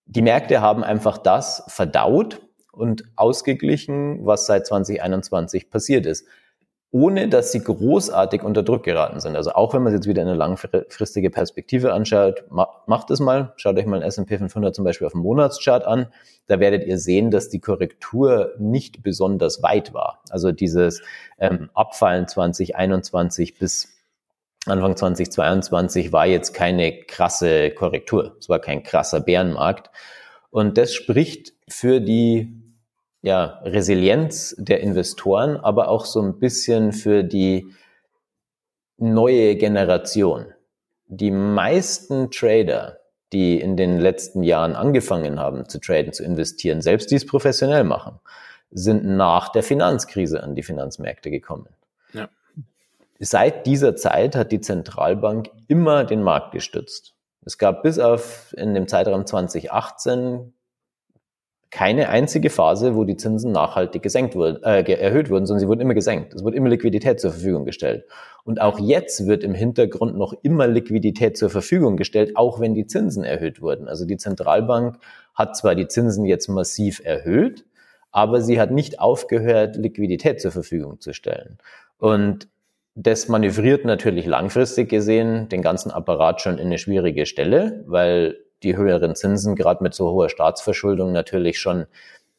Die 0.04 0.20
Märkte 0.20 0.60
haben 0.60 0.84
einfach 0.84 1.16
das 1.16 1.64
verdaut 1.68 2.42
und 2.70 3.04
ausgeglichen, 3.16 4.26
was 4.26 4.44
seit 4.44 4.66
2021 4.66 5.70
passiert 5.70 6.04
ist 6.04 6.26
ohne 6.92 7.28
dass 7.28 7.52
sie 7.52 7.64
großartig 7.64 8.42
unter 8.42 8.62
Druck 8.62 8.84
geraten 8.84 9.18
sind. 9.18 9.34
Also 9.34 9.52
auch 9.52 9.72
wenn 9.72 9.82
man 9.82 9.92
es 9.92 9.98
jetzt 9.98 10.06
wieder 10.06 10.20
in 10.20 10.28
eine 10.28 10.36
langfristige 10.36 11.30
Perspektive 11.30 11.94
anschaut, 11.94 12.44
macht 12.50 13.10
es 13.10 13.18
mal, 13.18 13.54
schaut 13.56 13.78
euch 13.78 13.86
mal 13.86 13.96
ein 13.96 14.02
S&P 14.02 14.36
500 14.36 14.74
zum 14.74 14.84
Beispiel 14.84 15.06
auf 15.06 15.14
dem 15.14 15.22
Monatschart 15.22 15.86
an, 15.86 16.08
da 16.48 16.60
werdet 16.60 16.84
ihr 16.84 16.98
sehen, 16.98 17.30
dass 17.30 17.48
die 17.48 17.60
Korrektur 17.60 18.52
nicht 18.58 19.02
besonders 19.02 19.62
weit 19.62 19.94
war. 19.94 20.20
Also 20.28 20.52
dieses 20.52 21.02
ähm, 21.38 21.70
Abfallen 21.72 22.28
2021 22.28 23.58
bis 23.58 23.88
Anfang 24.66 24.94
2022 24.94 26.12
war 26.12 26.26
jetzt 26.26 26.52
keine 26.52 26.92
krasse 26.92 27.70
Korrektur. 27.70 28.36
Es 28.38 28.50
war 28.50 28.58
kein 28.58 28.82
krasser 28.82 29.20
Bärenmarkt. 29.20 29.90
Und 30.50 30.76
das 30.76 30.92
spricht 30.92 31.54
für 31.68 32.02
die 32.02 32.61
ja, 33.22 33.60
Resilienz 33.64 34.54
der 34.58 34.80
Investoren, 34.80 35.56
aber 35.56 35.88
auch 35.88 36.04
so 36.04 36.20
ein 36.20 36.38
bisschen 36.38 36.92
für 36.92 37.22
die 37.22 37.72
neue 38.98 39.56
Generation. 39.56 40.46
Die 41.06 41.30
meisten 41.30 42.30
Trader, 42.30 42.98
die 43.32 43.60
in 43.60 43.76
den 43.76 43.98
letzten 43.98 44.42
Jahren 44.42 44.74
angefangen 44.74 45.38
haben 45.38 45.68
zu 45.68 45.78
traden, 45.78 46.12
zu 46.12 46.24
investieren, 46.24 46.82
selbst 46.82 47.10
die 47.10 47.16
es 47.16 47.26
professionell 47.26 47.84
machen, 47.84 48.18
sind 48.70 49.04
nach 49.04 49.50
der 49.50 49.62
Finanzkrise 49.62 50.42
an 50.42 50.54
die 50.54 50.62
Finanzmärkte 50.62 51.30
gekommen. 51.30 51.68
Ja. 52.12 52.28
Seit 53.20 53.66
dieser 53.66 53.94
Zeit 53.94 54.34
hat 54.34 54.50
die 54.50 54.60
Zentralbank 54.60 55.50
immer 55.68 56.04
den 56.04 56.22
Markt 56.22 56.52
gestützt. 56.52 57.14
Es 57.44 57.58
gab 57.58 57.82
bis 57.82 57.98
auf 57.98 58.54
in 58.56 58.74
dem 58.74 58.88
Zeitraum 58.88 59.26
2018 59.26 60.52
keine 61.72 62.10
einzige 62.10 62.50
Phase, 62.50 62.94
wo 62.94 63.04
die 63.04 63.16
Zinsen 63.16 63.50
nachhaltig 63.50 64.02
gesenkt 64.02 64.34
wurden, 64.36 64.62
äh, 64.62 64.82
erhöht 64.92 65.30
wurden, 65.30 65.46
sondern 65.46 65.60
sie 65.60 65.68
wurden 65.68 65.80
immer 65.80 65.94
gesenkt. 65.94 66.34
Es 66.34 66.44
wurde 66.44 66.58
immer 66.58 66.68
Liquidität 66.68 67.18
zur 67.18 67.32
Verfügung 67.32 67.64
gestellt. 67.64 68.04
Und 68.44 68.60
auch 68.60 68.78
jetzt 68.78 69.26
wird 69.26 69.42
im 69.42 69.54
Hintergrund 69.54 70.14
noch 70.14 70.34
immer 70.42 70.66
Liquidität 70.66 71.38
zur 71.38 71.48
Verfügung 71.48 71.96
gestellt, 71.96 72.36
auch 72.36 72.60
wenn 72.60 72.74
die 72.74 72.86
Zinsen 72.86 73.24
erhöht 73.24 73.62
wurden. 73.62 73.88
Also 73.88 74.04
die 74.04 74.18
Zentralbank 74.18 74.98
hat 75.34 75.56
zwar 75.56 75.74
die 75.74 75.88
Zinsen 75.88 76.26
jetzt 76.26 76.48
massiv 76.48 77.00
erhöht, 77.02 77.64
aber 78.10 78.42
sie 78.42 78.60
hat 78.60 78.70
nicht 78.70 79.00
aufgehört, 79.00 79.76
Liquidität 79.76 80.42
zur 80.42 80.52
Verfügung 80.52 81.00
zu 81.00 81.14
stellen. 81.14 81.56
Und 81.96 82.48
das 82.94 83.28
manövriert 83.28 83.86
natürlich 83.86 84.26
langfristig 84.26 84.90
gesehen 84.90 85.48
den 85.48 85.62
ganzen 85.62 85.90
Apparat 85.90 86.42
schon 86.42 86.58
in 86.58 86.66
eine 86.66 86.76
schwierige 86.76 87.24
Stelle, 87.24 87.82
weil 87.86 88.36
die 88.62 88.76
höheren 88.76 89.14
Zinsen 89.14 89.56
gerade 89.56 89.82
mit 89.82 89.94
so 89.94 90.10
hoher 90.10 90.28
Staatsverschuldung 90.28 91.12
natürlich 91.12 91.58
schon 91.58 91.86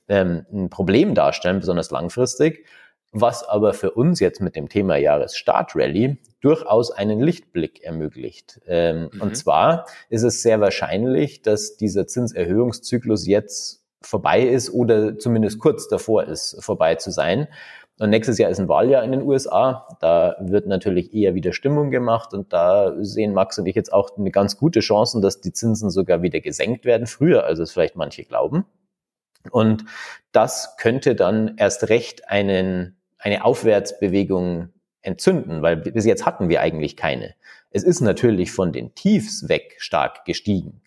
ähm, 0.08 0.46
ein 0.52 0.70
Problem 0.70 1.16
darstellen, 1.16 1.60
besonders 1.60 1.92
langfristig, 1.92 2.66
was 3.12 3.44
aber 3.44 3.74
für 3.74 3.92
uns 3.92 4.20
jetzt 4.20 4.42
mit 4.42 4.56
dem 4.56 4.70
Thema 4.70 4.98
Jahresstartrally 4.98 6.18
durchaus 6.42 6.92
einen 6.92 7.22
Lichtblick 7.22 7.84
ermöglicht. 7.84 8.60
Ähm, 8.68 9.10
mhm. 9.14 9.22
Und 9.22 9.38
zwar 9.38 9.86
ist 10.10 10.24
es 10.24 10.42
sehr 10.42 10.60
wahrscheinlich, 10.60 11.42
dass 11.42 11.78
dieser 11.78 12.08
Zinserhöhungszyklus 12.08 13.28
jetzt 13.28 13.84
vorbei 14.02 14.42
ist 14.42 14.72
oder 14.72 15.18
zumindest 15.18 15.60
kurz 15.60 15.88
davor 15.88 16.26
ist, 16.26 16.58
vorbei 16.60 16.96
zu 16.96 17.12
sein. 17.12 17.48
Und 18.00 18.10
nächstes 18.10 18.40
Jahr 18.40 18.50
ist 18.50 18.60
ein 18.60 18.68
Wahljahr 18.68 19.04
in 19.04 19.12
den 19.12 19.22
USA. 19.22 19.88
Da 20.00 20.36
wird 20.40 20.66
natürlich 20.66 21.14
eher 21.14 21.36
wieder 21.36 21.54
Stimmung 21.54 21.92
gemacht 21.92 22.34
und 22.34 22.52
da 22.52 22.96
sehen 23.00 23.34
Max 23.34 23.60
und 23.60 23.68
ich 23.68 23.76
jetzt 23.76 23.94
auch 23.94 24.18
eine 24.18 24.32
ganz 24.32 24.58
gute 24.58 24.80
Chance, 24.80 25.22
dass 25.22 25.42
die 25.42 25.54
Zinsen 25.54 25.90
sogar 25.90 26.22
wieder 26.22 26.40
gesenkt 26.40 26.86
werden, 26.86 27.06
früher 27.06 27.44
als 27.44 27.60
es 27.60 27.72
vielleicht 27.72 27.96
manche 27.96 28.24
glauben. 28.24 28.66
Und 29.52 29.86
das 30.32 30.76
könnte 30.78 31.16
dann 31.16 31.56
erst 31.58 31.90
recht 31.90 32.30
einen, 32.30 32.98
eine 33.20 33.46
Aufwärtsbewegung 33.46 34.70
entzünden, 35.02 35.62
weil 35.62 35.78
bis 35.78 36.06
jetzt 36.06 36.26
hatten 36.26 36.50
wir 36.50 36.62
eigentlich 36.62 36.96
keine. 36.96 37.36
Es 37.70 37.84
ist 37.84 38.02
natürlich 38.02 38.52
von 38.52 38.72
den 38.72 38.96
Tiefs 38.96 39.50
weg 39.50 39.76
stark 39.78 40.26
gestiegen. 40.26 40.83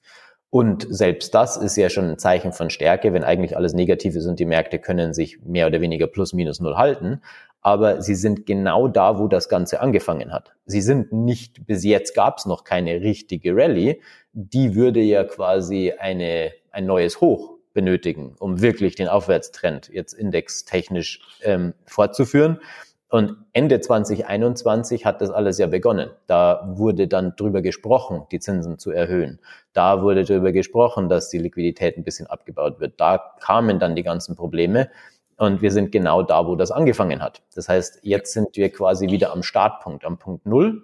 Und 0.56 0.86
selbst 0.88 1.34
das 1.34 1.58
ist 1.58 1.76
ja 1.76 1.90
schon 1.90 2.08
ein 2.08 2.18
Zeichen 2.18 2.50
von 2.50 2.70
Stärke, 2.70 3.12
wenn 3.12 3.24
eigentlich 3.24 3.58
alles 3.58 3.74
negativ 3.74 4.16
ist 4.16 4.24
und 4.24 4.40
die 4.40 4.46
Märkte 4.46 4.78
können 4.78 5.12
sich 5.12 5.38
mehr 5.42 5.66
oder 5.66 5.82
weniger 5.82 6.06
plus 6.06 6.32
minus 6.32 6.60
null 6.60 6.76
halten. 6.76 7.20
Aber 7.60 8.00
sie 8.00 8.14
sind 8.14 8.46
genau 8.46 8.88
da, 8.88 9.18
wo 9.18 9.28
das 9.28 9.50
Ganze 9.50 9.82
angefangen 9.82 10.32
hat. 10.32 10.54
Sie 10.64 10.80
sind 10.80 11.12
nicht, 11.12 11.66
bis 11.66 11.84
jetzt 11.84 12.14
gab 12.14 12.38
es 12.38 12.46
noch 12.46 12.64
keine 12.64 13.02
richtige 13.02 13.54
Rallye. 13.54 14.00
Die 14.32 14.74
würde 14.74 15.00
ja 15.00 15.24
quasi 15.24 15.92
eine, 15.92 16.52
ein 16.70 16.86
neues 16.86 17.20
Hoch 17.20 17.58
benötigen, 17.74 18.34
um 18.38 18.62
wirklich 18.62 18.94
den 18.94 19.08
Aufwärtstrend 19.08 19.90
jetzt 19.92 20.14
indextechnisch 20.14 21.20
ähm, 21.42 21.74
fortzuführen. 21.84 22.60
Und 23.08 23.36
Ende 23.52 23.80
2021 23.80 25.06
hat 25.06 25.20
das 25.20 25.30
alles 25.30 25.58
ja 25.58 25.68
begonnen. 25.68 26.10
Da 26.26 26.72
wurde 26.74 27.06
dann 27.06 27.34
drüber 27.36 27.62
gesprochen, 27.62 28.26
die 28.32 28.40
Zinsen 28.40 28.78
zu 28.78 28.90
erhöhen. 28.90 29.38
Da 29.72 30.02
wurde 30.02 30.24
drüber 30.24 30.50
gesprochen, 30.50 31.08
dass 31.08 31.28
die 31.28 31.38
Liquidität 31.38 31.96
ein 31.96 32.02
bisschen 32.02 32.26
abgebaut 32.26 32.80
wird. 32.80 33.00
Da 33.00 33.18
kamen 33.40 33.78
dann 33.78 33.94
die 33.94 34.02
ganzen 34.02 34.34
Probleme. 34.34 34.90
Und 35.36 35.62
wir 35.62 35.70
sind 35.70 35.92
genau 35.92 36.22
da, 36.22 36.46
wo 36.46 36.56
das 36.56 36.70
angefangen 36.70 37.22
hat. 37.22 37.42
Das 37.54 37.68
heißt, 37.68 38.00
jetzt 38.02 38.32
sind 38.32 38.56
wir 38.56 38.70
quasi 38.72 39.06
wieder 39.08 39.32
am 39.32 39.42
Startpunkt, 39.42 40.04
am 40.04 40.18
Punkt 40.18 40.46
Null. 40.46 40.82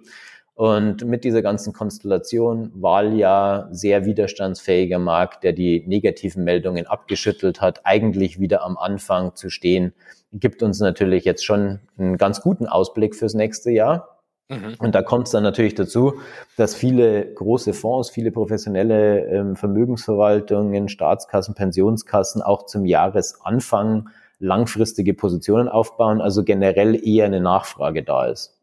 Und 0.55 1.03
mit 1.05 1.23
dieser 1.23 1.41
ganzen 1.41 1.73
Konstellation, 1.73 2.71
Wahljahr, 2.75 3.67
sehr 3.71 4.05
widerstandsfähiger 4.05 4.99
Markt, 4.99 5.43
der 5.43 5.51
die 5.51 5.83
negativen 5.87 6.43
Meldungen 6.43 6.85
abgeschüttelt 6.85 7.59
hat, 7.59 7.81
eigentlich 7.85 8.39
wieder 8.39 8.63
am 8.63 8.77
Anfang 8.77 9.35
zu 9.35 9.49
stehen, 9.49 9.93
gibt 10.33 10.63
uns 10.63 10.79
natürlich 10.79 11.25
jetzt 11.25 11.45
schon 11.45 11.79
einen 11.97 12.17
ganz 12.17 12.41
guten 12.41 12.67
Ausblick 12.67 13.15
fürs 13.15 13.33
nächste 13.33 13.71
Jahr. 13.71 14.19
Mhm. 14.49 14.75
Und 14.79 14.95
da 14.95 15.01
kommt 15.01 15.27
es 15.27 15.31
dann 15.31 15.43
natürlich 15.43 15.75
dazu, 15.75 16.15
dass 16.57 16.75
viele 16.75 17.33
große 17.33 17.73
Fonds, 17.73 18.09
viele 18.09 18.31
professionelle 18.31 19.25
ähm, 19.27 19.55
Vermögensverwaltungen, 19.55 20.89
Staatskassen, 20.89 21.55
Pensionskassen 21.55 22.41
auch 22.41 22.65
zum 22.65 22.85
Jahresanfang 22.85 24.09
langfristige 24.39 25.13
Positionen 25.13 25.69
aufbauen, 25.69 26.19
also 26.19 26.43
generell 26.43 27.07
eher 27.07 27.25
eine 27.25 27.39
Nachfrage 27.39 28.03
da 28.03 28.25
ist 28.25 28.59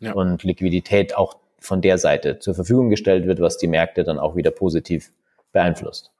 ja. 0.00 0.12
und 0.12 0.42
Liquidität 0.42 1.16
auch 1.16 1.38
von 1.58 1.80
der 1.80 1.98
Seite 1.98 2.38
zur 2.38 2.54
Verfügung 2.54 2.90
gestellt 2.90 3.26
wird, 3.26 3.40
was 3.40 3.56
die 3.56 3.66
Märkte 3.66 4.04
dann 4.04 4.18
auch 4.18 4.36
wieder 4.36 4.50
positiv 4.50 5.10
beeinflusst. 5.52 6.12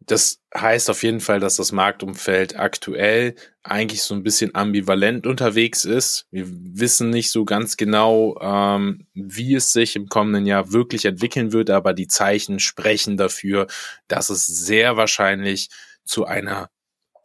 Das 0.00 0.40
heißt 0.54 0.90
auf 0.90 1.02
jeden 1.02 1.20
Fall, 1.20 1.40
dass 1.40 1.56
das 1.56 1.72
Marktumfeld 1.72 2.58
aktuell 2.58 3.34
eigentlich 3.62 4.02
so 4.02 4.14
ein 4.14 4.22
bisschen 4.22 4.54
ambivalent 4.54 5.26
unterwegs 5.26 5.84
ist. 5.84 6.26
Wir 6.30 6.46
wissen 6.48 7.10
nicht 7.10 7.30
so 7.30 7.44
ganz 7.44 7.76
genau, 7.76 8.38
ähm, 8.40 9.06
wie 9.12 9.54
es 9.54 9.72
sich 9.72 9.96
im 9.96 10.08
kommenden 10.08 10.46
Jahr 10.46 10.72
wirklich 10.72 11.04
entwickeln 11.04 11.52
wird, 11.52 11.70
aber 11.70 11.92
die 11.92 12.08
Zeichen 12.08 12.58
sprechen 12.60 13.16
dafür, 13.18 13.66
dass 14.08 14.30
es 14.30 14.46
sehr 14.46 14.96
wahrscheinlich 14.96 15.68
zu 16.04 16.24
einer 16.24 16.70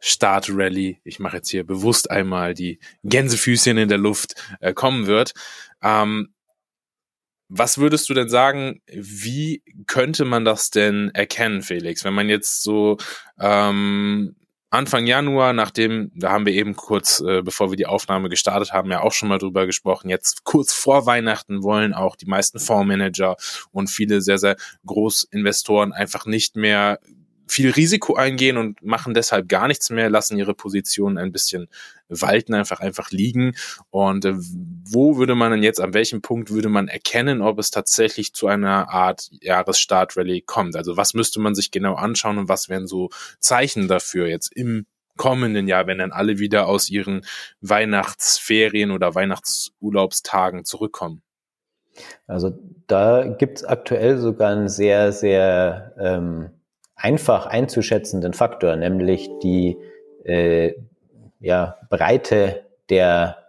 Start-Rally, 0.00 1.00
ich 1.02 1.18
mache 1.18 1.38
jetzt 1.38 1.50
hier 1.50 1.64
bewusst 1.64 2.10
einmal 2.10 2.54
die 2.54 2.78
Gänsefüßchen 3.02 3.78
in 3.78 3.88
der 3.88 3.98
Luft, 3.98 4.34
äh, 4.60 4.74
kommen 4.74 5.06
wird. 5.06 5.32
Ähm, 5.82 6.34
was 7.48 7.78
würdest 7.78 8.08
du 8.08 8.14
denn 8.14 8.28
sagen, 8.28 8.80
wie 8.92 9.62
könnte 9.86 10.24
man 10.24 10.44
das 10.44 10.70
denn 10.70 11.10
erkennen, 11.14 11.62
Felix? 11.62 12.04
Wenn 12.04 12.14
man 12.14 12.28
jetzt 12.28 12.62
so 12.62 12.96
ähm, 13.38 14.34
Anfang 14.70 15.06
Januar, 15.06 15.52
nachdem, 15.52 16.10
da 16.14 16.32
haben 16.32 16.44
wir 16.44 16.52
eben 16.52 16.74
kurz, 16.74 17.20
äh, 17.20 17.42
bevor 17.42 17.70
wir 17.70 17.76
die 17.76 17.86
Aufnahme 17.86 18.28
gestartet 18.28 18.72
haben, 18.72 18.90
ja 18.90 19.00
auch 19.00 19.12
schon 19.12 19.28
mal 19.28 19.38
drüber 19.38 19.64
gesprochen, 19.64 20.08
jetzt 20.08 20.44
kurz 20.44 20.72
vor 20.72 21.06
Weihnachten 21.06 21.62
wollen 21.62 21.94
auch 21.94 22.16
die 22.16 22.26
meisten 22.26 22.58
Fondsmanager 22.58 23.36
und 23.70 23.88
viele 23.88 24.20
sehr, 24.20 24.38
sehr 24.38 24.56
Großinvestoren 24.84 25.92
einfach 25.92 26.26
nicht 26.26 26.56
mehr 26.56 26.98
viel 27.46 27.70
Risiko 27.70 28.14
eingehen 28.14 28.56
und 28.56 28.82
machen 28.82 29.14
deshalb 29.14 29.48
gar 29.48 29.68
nichts 29.68 29.90
mehr, 29.90 30.10
lassen 30.10 30.36
ihre 30.36 30.54
Positionen 30.54 31.18
ein 31.18 31.32
bisschen 31.32 31.68
walten, 32.08 32.54
einfach 32.54 32.80
einfach 32.80 33.10
liegen. 33.10 33.54
Und 33.90 34.24
äh, 34.24 34.34
wo 34.36 35.16
würde 35.16 35.34
man 35.34 35.52
denn 35.52 35.62
jetzt, 35.62 35.80
an 35.80 35.94
welchem 35.94 36.22
Punkt 36.22 36.50
würde 36.50 36.68
man 36.68 36.88
erkennen, 36.88 37.42
ob 37.42 37.58
es 37.58 37.70
tatsächlich 37.70 38.32
zu 38.32 38.46
einer 38.46 38.90
Art 38.90 39.28
Jahresstartrally 39.40 40.42
kommt? 40.42 40.76
Also 40.76 40.96
was 40.96 41.14
müsste 41.14 41.40
man 41.40 41.54
sich 41.54 41.70
genau 41.70 41.94
anschauen 41.94 42.38
und 42.38 42.48
was 42.48 42.68
wären 42.68 42.86
so 42.86 43.10
Zeichen 43.40 43.88
dafür 43.88 44.26
jetzt 44.26 44.54
im 44.54 44.86
kommenden 45.16 45.66
Jahr, 45.66 45.86
wenn 45.86 45.98
dann 45.98 46.12
alle 46.12 46.38
wieder 46.38 46.66
aus 46.66 46.90
ihren 46.90 47.24
Weihnachtsferien 47.60 48.90
oder 48.90 49.14
Weihnachtsurlaubstagen 49.14 50.64
zurückkommen? 50.64 51.22
Also 52.26 52.58
da 52.86 53.26
gibt's 53.26 53.64
aktuell 53.64 54.18
sogar 54.18 54.54
ein 54.54 54.68
sehr, 54.68 55.12
sehr 55.12 55.94
ähm, 55.98 56.50
einfach 56.96 57.46
einzuschätzenden 57.46 58.32
Faktor, 58.32 58.74
nämlich 58.76 59.30
die 59.42 59.76
äh, 60.24 60.74
ja, 61.40 61.76
Breite 61.88 62.64
der 62.88 63.45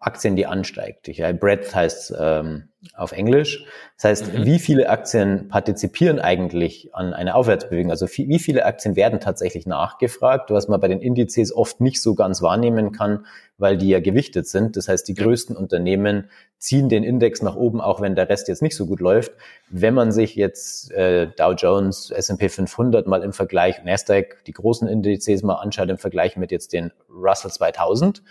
Aktien, 0.00 0.34
die 0.34 0.46
ansteigt. 0.46 1.08
Ich, 1.08 1.20
äh, 1.20 1.34
Breadth 1.34 1.74
heißt 1.74 2.14
ähm, 2.18 2.70
auf 2.94 3.12
Englisch. 3.12 3.66
Das 3.96 4.04
heißt, 4.04 4.32
mhm. 4.32 4.46
wie 4.46 4.58
viele 4.58 4.88
Aktien 4.88 5.48
partizipieren 5.48 6.18
eigentlich 6.18 6.94
an 6.94 7.12
einer 7.12 7.34
Aufwärtsbewegung? 7.34 7.90
Also 7.90 8.06
wie 8.08 8.38
viele 8.38 8.64
Aktien 8.64 8.96
werden 8.96 9.20
tatsächlich 9.20 9.66
nachgefragt, 9.66 10.50
was 10.50 10.68
man 10.68 10.80
bei 10.80 10.88
den 10.88 11.02
Indizes 11.02 11.54
oft 11.54 11.82
nicht 11.82 12.00
so 12.00 12.14
ganz 12.14 12.40
wahrnehmen 12.40 12.92
kann, 12.92 13.26
weil 13.58 13.76
die 13.76 13.90
ja 13.90 14.00
gewichtet 14.00 14.48
sind. 14.48 14.78
Das 14.78 14.88
heißt, 14.88 15.06
die 15.06 15.14
größten 15.14 15.54
Unternehmen 15.54 16.30
ziehen 16.56 16.88
den 16.88 17.04
Index 17.04 17.42
nach 17.42 17.56
oben, 17.56 17.82
auch 17.82 18.00
wenn 18.00 18.14
der 18.14 18.30
Rest 18.30 18.48
jetzt 18.48 18.62
nicht 18.62 18.76
so 18.76 18.86
gut 18.86 19.00
läuft. 19.00 19.32
Wenn 19.68 19.92
man 19.92 20.12
sich 20.12 20.34
jetzt 20.34 20.90
äh, 20.92 21.26
Dow 21.36 21.52
Jones, 21.52 22.10
S&P 22.10 22.48
500 22.48 23.06
mal 23.06 23.22
im 23.22 23.34
Vergleich, 23.34 23.84
Nasdaq, 23.84 24.44
die 24.46 24.52
großen 24.52 24.88
Indizes 24.88 25.42
mal 25.42 25.56
anschaut 25.56 25.90
im 25.90 25.98
Vergleich 25.98 26.38
mit 26.38 26.50
jetzt 26.50 26.72
den 26.72 26.90
Russell 27.10 27.50
2000, 27.50 28.22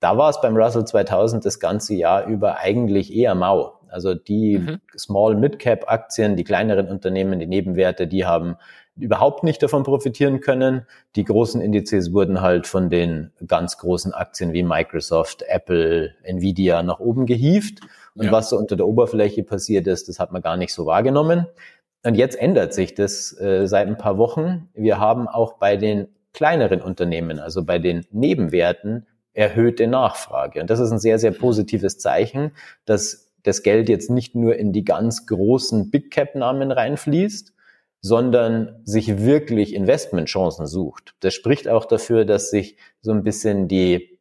da 0.00 0.16
war 0.16 0.30
es 0.30 0.40
beim 0.40 0.56
Russell 0.56 0.84
2000 0.84 1.44
das 1.44 1.60
ganze 1.60 1.94
Jahr 1.94 2.26
über 2.26 2.58
eigentlich 2.58 3.14
eher 3.14 3.34
mau. 3.34 3.80
Also 3.88 4.14
die 4.14 4.58
mhm. 4.58 4.80
Small 4.96 5.36
Mid-Cap 5.36 5.84
Aktien, 5.90 6.36
die 6.36 6.44
kleineren 6.44 6.88
Unternehmen, 6.88 7.38
die 7.38 7.46
Nebenwerte, 7.46 8.06
die 8.06 8.24
haben 8.24 8.56
überhaupt 8.96 9.44
nicht 9.44 9.62
davon 9.62 9.82
profitieren 9.82 10.40
können. 10.40 10.86
Die 11.16 11.24
großen 11.24 11.60
Indizes 11.60 12.12
wurden 12.12 12.40
halt 12.40 12.66
von 12.66 12.90
den 12.90 13.32
ganz 13.46 13.78
großen 13.78 14.12
Aktien 14.12 14.52
wie 14.52 14.62
Microsoft, 14.62 15.42
Apple, 15.48 16.14
Nvidia 16.22 16.82
nach 16.82 17.00
oben 17.00 17.26
gehievt. 17.26 17.80
Und 18.14 18.26
ja. 18.26 18.32
was 18.32 18.50
so 18.50 18.58
unter 18.58 18.76
der 18.76 18.86
Oberfläche 18.86 19.42
passiert 19.42 19.86
ist, 19.86 20.08
das 20.08 20.18
hat 20.18 20.32
man 20.32 20.42
gar 20.42 20.56
nicht 20.56 20.72
so 20.72 20.86
wahrgenommen. 20.86 21.46
Und 22.04 22.14
jetzt 22.14 22.38
ändert 22.38 22.72
sich 22.74 22.94
das 22.94 23.38
äh, 23.38 23.66
seit 23.66 23.86
ein 23.86 23.98
paar 23.98 24.18
Wochen. 24.18 24.68
Wir 24.74 24.98
haben 24.98 25.28
auch 25.28 25.54
bei 25.54 25.76
den 25.76 26.08
kleineren 26.32 26.80
Unternehmen, 26.80 27.38
also 27.38 27.64
bei 27.64 27.78
den 27.78 28.06
Nebenwerten, 28.10 29.06
erhöhte 29.32 29.86
Nachfrage. 29.86 30.60
Und 30.60 30.70
das 30.70 30.80
ist 30.80 30.90
ein 30.90 30.98
sehr, 30.98 31.18
sehr 31.18 31.32
positives 31.32 31.98
Zeichen, 31.98 32.52
dass 32.84 33.28
das 33.42 33.62
Geld 33.62 33.88
jetzt 33.88 34.10
nicht 34.10 34.34
nur 34.34 34.56
in 34.56 34.72
die 34.72 34.84
ganz 34.84 35.26
großen 35.26 35.90
Big 35.90 36.10
Cap 36.10 36.34
Namen 36.34 36.72
reinfließt, 36.72 37.54
sondern 38.02 38.80
sich 38.84 39.18
wirklich 39.24 39.74
Investmentchancen 39.74 40.66
sucht. 40.66 41.14
Das 41.20 41.34
spricht 41.34 41.68
auch 41.68 41.84
dafür, 41.84 42.24
dass 42.24 42.50
sich 42.50 42.76
so 43.02 43.12
ein 43.12 43.22
bisschen 43.22 43.68
die 43.68 44.18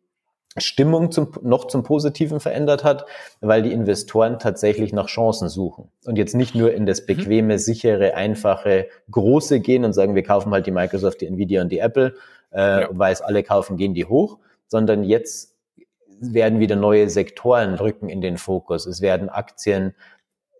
Stimmung 0.58 1.12
zum, 1.12 1.32
noch 1.44 1.66
zum 1.68 1.84
Positiven 1.84 2.40
verändert 2.40 2.84
hat, 2.84 3.06
weil 3.40 3.62
die 3.62 3.72
Investoren 3.72 4.40
tatsächlich 4.40 4.94
nach 4.94 5.08
Chancen 5.08 5.48
suchen 5.48 5.90
und 6.06 6.18
jetzt 6.18 6.36
nicht 6.36 6.56
nur 6.56 6.74
in 6.74 6.86
das 6.86 7.02
mhm. 7.02 7.06
bequeme, 7.06 7.60
sichere, 7.60 8.16
einfache, 8.16 8.88
große 9.12 9.60
gehen 9.60 9.86
und 9.86 9.94
sagen, 9.94 10.16
wir 10.16 10.24
kaufen 10.24 10.52
halt 10.52 10.66
die 10.66 10.72
Microsoft, 10.72 11.22
die 11.22 11.28
Nvidia 11.28 11.62
und 11.62 11.72
die 11.72 11.80
Apple, 11.80 12.16
äh, 12.52 12.82
ja. 12.82 12.90
weil 12.92 13.14
es 13.14 13.22
alle 13.22 13.44
kaufen, 13.44 13.78
gehen 13.78 13.94
die 13.94 14.06
hoch, 14.06 14.40
sondern 14.70 15.04
jetzt 15.04 15.58
werden 16.22 16.60
wieder 16.60 16.76
neue 16.76 17.10
Sektoren 17.10 17.76
rücken 17.76 18.10
in 18.10 18.22
den 18.22 18.38
Fokus. 18.38 18.86
Es 18.86 19.02
werden 19.02 19.30
Aktien 19.30 19.96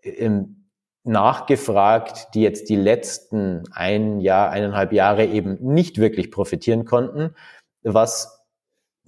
im, 0.02 0.68
nachgefragt, 1.04 2.28
die 2.34 2.42
jetzt 2.42 2.68
die 2.68 2.76
letzten 2.76 3.64
ein 3.72 4.20
Jahr, 4.20 4.50
eineinhalb 4.50 4.92
Jahre 4.92 5.24
eben 5.26 5.58
nicht 5.60 5.98
wirklich 5.98 6.30
profitieren 6.30 6.84
konnten, 6.84 7.34
was 7.82 8.44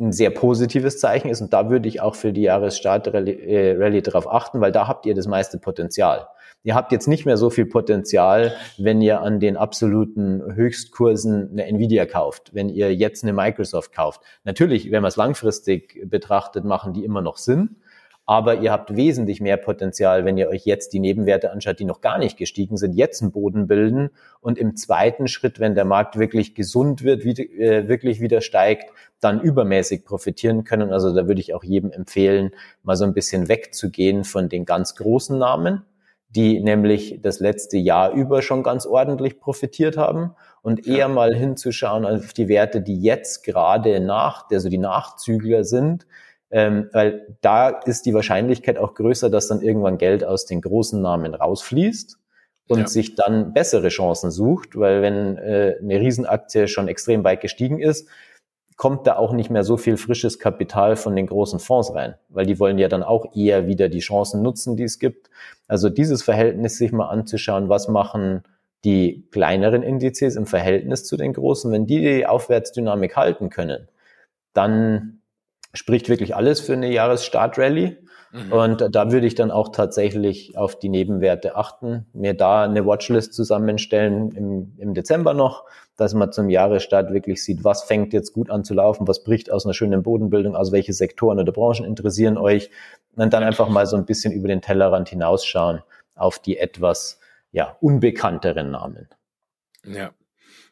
ein 0.00 0.12
sehr 0.12 0.30
positives 0.30 0.98
Zeichen 0.98 1.28
ist. 1.28 1.40
Und 1.40 1.52
da 1.52 1.70
würde 1.70 1.88
ich 1.88 2.00
auch 2.00 2.14
für 2.14 2.32
die 2.32 2.42
Jahresstartrallye 2.42 3.32
äh, 3.32 4.00
darauf 4.00 4.26
achten, 4.26 4.60
weil 4.60 4.72
da 4.72 4.88
habt 4.88 5.06
ihr 5.06 5.14
das 5.14 5.26
meiste 5.26 5.58
Potenzial. 5.58 6.28
Ihr 6.64 6.74
habt 6.74 6.92
jetzt 6.92 7.08
nicht 7.08 7.26
mehr 7.26 7.36
so 7.36 7.50
viel 7.50 7.66
Potenzial, 7.66 8.52
wenn 8.78 9.00
ihr 9.00 9.20
an 9.20 9.40
den 9.40 9.56
absoluten 9.56 10.42
Höchstkursen 10.54 11.50
eine 11.52 11.66
Nvidia 11.66 12.06
kauft, 12.06 12.54
wenn 12.54 12.68
ihr 12.68 12.94
jetzt 12.94 13.24
eine 13.24 13.32
Microsoft 13.32 13.92
kauft. 13.92 14.20
Natürlich, 14.44 14.90
wenn 14.90 15.02
man 15.02 15.08
es 15.08 15.16
langfristig 15.16 16.00
betrachtet, 16.08 16.64
machen 16.64 16.92
die 16.92 17.04
immer 17.04 17.22
noch 17.22 17.36
Sinn. 17.36 17.76
Aber 18.24 18.60
ihr 18.60 18.70
habt 18.70 18.94
wesentlich 18.94 19.40
mehr 19.40 19.56
Potenzial, 19.56 20.24
wenn 20.24 20.38
ihr 20.38 20.48
euch 20.48 20.64
jetzt 20.64 20.92
die 20.92 21.00
Nebenwerte 21.00 21.50
anschaut, 21.50 21.80
die 21.80 21.84
noch 21.84 22.00
gar 22.00 22.18
nicht 22.18 22.36
gestiegen 22.36 22.76
sind, 22.76 22.94
jetzt 22.94 23.20
einen 23.20 23.32
Boden 23.32 23.66
bilden 23.66 24.10
und 24.40 24.58
im 24.58 24.76
zweiten 24.76 25.26
Schritt, 25.26 25.58
wenn 25.58 25.74
der 25.74 25.84
Markt 25.84 26.16
wirklich 26.16 26.54
gesund 26.54 27.02
wird, 27.02 27.24
äh, 27.24 27.88
wirklich 27.88 28.20
wieder 28.20 28.40
steigt, 28.40 28.92
dann 29.18 29.40
übermäßig 29.40 30.04
profitieren 30.04 30.62
können. 30.62 30.92
Also 30.92 31.12
da 31.12 31.26
würde 31.26 31.40
ich 31.40 31.52
auch 31.52 31.64
jedem 31.64 31.90
empfehlen, 31.90 32.52
mal 32.84 32.96
so 32.96 33.04
ein 33.04 33.12
bisschen 33.12 33.48
wegzugehen 33.48 34.22
von 34.22 34.48
den 34.48 34.64
ganz 34.66 34.94
großen 34.94 35.36
Namen, 35.36 35.82
die 36.34 36.60
nämlich 36.60 37.20
das 37.22 37.40
letzte 37.40 37.76
Jahr 37.76 38.12
über 38.12 38.40
schon 38.42 38.62
ganz 38.62 38.86
ordentlich 38.86 39.38
profitiert 39.38 39.96
haben. 39.96 40.34
Und 40.62 40.86
eher 40.86 41.08
mal 41.08 41.34
hinzuschauen 41.34 42.06
auf 42.06 42.32
die 42.32 42.48
Werte, 42.48 42.80
die 42.80 43.00
jetzt 43.00 43.42
gerade 43.42 43.98
nach, 43.98 44.48
also 44.50 44.68
die 44.68 44.78
Nachzügler 44.78 45.64
sind, 45.64 46.06
ähm, 46.50 46.88
weil 46.92 47.36
da 47.40 47.70
ist 47.70 48.06
die 48.06 48.14
Wahrscheinlichkeit 48.14 48.78
auch 48.78 48.94
größer, 48.94 49.28
dass 49.28 49.48
dann 49.48 49.60
irgendwann 49.60 49.98
Geld 49.98 50.22
aus 50.22 50.46
den 50.46 50.60
großen 50.60 51.02
Namen 51.02 51.34
rausfließt 51.34 52.18
und 52.68 52.78
ja. 52.78 52.86
sich 52.86 53.16
dann 53.16 53.52
bessere 53.52 53.88
Chancen 53.88 54.30
sucht, 54.30 54.76
weil 54.78 55.02
wenn 55.02 55.36
äh, 55.36 55.76
eine 55.80 55.98
Riesenaktie 55.98 56.68
schon 56.68 56.88
extrem 56.88 57.24
weit 57.24 57.40
gestiegen 57.40 57.80
ist, 57.80 58.08
kommt 58.76 59.06
da 59.06 59.16
auch 59.16 59.32
nicht 59.32 59.50
mehr 59.50 59.64
so 59.64 59.76
viel 59.76 59.96
frisches 59.96 60.38
Kapital 60.38 60.96
von 60.96 61.14
den 61.14 61.26
großen 61.26 61.58
Fonds 61.58 61.94
rein, 61.94 62.14
weil 62.28 62.46
die 62.46 62.58
wollen 62.58 62.78
ja 62.78 62.88
dann 62.88 63.02
auch 63.02 63.34
eher 63.34 63.66
wieder 63.66 63.88
die 63.88 64.00
Chancen 64.00 64.42
nutzen, 64.42 64.76
die 64.76 64.84
es 64.84 64.98
gibt. 64.98 65.30
Also 65.68 65.88
dieses 65.88 66.22
Verhältnis 66.22 66.78
sich 66.78 66.92
mal 66.92 67.08
anzuschauen, 67.08 67.68
was 67.68 67.88
machen 67.88 68.42
die 68.84 69.28
kleineren 69.30 69.82
Indizes 69.82 70.36
im 70.36 70.46
Verhältnis 70.46 71.04
zu 71.04 71.16
den 71.16 71.32
großen, 71.32 71.70
wenn 71.70 71.86
die 71.86 72.00
die 72.00 72.26
Aufwärtsdynamik 72.26 73.16
halten 73.16 73.48
können, 73.48 73.88
dann 74.54 75.20
spricht 75.72 76.08
wirklich 76.08 76.34
alles 76.34 76.60
für 76.60 76.72
eine 76.72 76.90
Jahresstartrally. 76.90 77.96
Mhm. 78.32 78.52
Und 78.52 78.94
da 78.94 79.12
würde 79.12 79.26
ich 79.26 79.34
dann 79.34 79.50
auch 79.50 79.68
tatsächlich 79.68 80.56
auf 80.56 80.78
die 80.78 80.88
Nebenwerte 80.88 81.54
achten, 81.54 82.06
mir 82.14 82.34
da 82.34 82.64
eine 82.64 82.86
Watchlist 82.86 83.34
zusammenstellen 83.34 84.32
im, 84.32 84.72
im 84.78 84.94
Dezember 84.94 85.34
noch, 85.34 85.64
dass 85.96 86.14
man 86.14 86.32
zum 86.32 86.48
Jahresstart 86.48 87.12
wirklich 87.12 87.44
sieht, 87.44 87.62
was 87.62 87.82
fängt 87.84 88.14
jetzt 88.14 88.32
gut 88.32 88.48
an 88.48 88.64
zu 88.64 88.72
laufen, 88.72 89.06
was 89.06 89.22
bricht 89.22 89.52
aus 89.52 89.66
einer 89.66 89.74
schönen 89.74 90.02
Bodenbildung, 90.02 90.56
aus 90.56 90.72
welche 90.72 90.94
Sektoren 90.94 91.38
oder 91.38 91.52
Branchen 91.52 91.84
interessieren 91.84 92.38
euch 92.38 92.70
und 93.16 93.32
dann 93.32 93.42
einfach 93.42 93.68
mal 93.68 93.86
so 93.86 93.96
ein 93.96 94.06
bisschen 94.06 94.32
über 94.32 94.48
den 94.48 94.62
Tellerrand 94.62 95.10
hinausschauen 95.10 95.82
auf 96.14 96.38
die 96.38 96.56
etwas 96.56 97.20
ja, 97.50 97.76
unbekannteren 97.80 98.70
Namen. 98.70 99.08
Ja, 99.84 100.12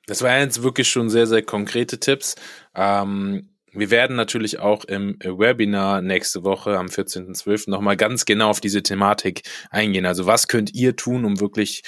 das 0.06 0.22
waren 0.22 0.40
jetzt 0.40 0.62
wirklich 0.62 0.88
schon 0.88 1.10
sehr, 1.10 1.26
sehr 1.26 1.42
konkrete 1.42 2.00
Tipps. 2.00 2.36
Ähm, 2.74 3.49
wir 3.72 3.90
werden 3.90 4.16
natürlich 4.16 4.58
auch 4.58 4.84
im 4.84 5.16
Webinar 5.20 6.02
nächste 6.02 6.44
Woche 6.44 6.78
am 6.78 6.86
14.12. 6.86 7.70
nochmal 7.70 7.96
ganz 7.96 8.24
genau 8.24 8.50
auf 8.50 8.60
diese 8.60 8.82
Thematik 8.82 9.42
eingehen. 9.70 10.06
Also 10.06 10.26
was 10.26 10.48
könnt 10.48 10.74
ihr 10.74 10.96
tun, 10.96 11.24
um 11.24 11.40
wirklich 11.40 11.82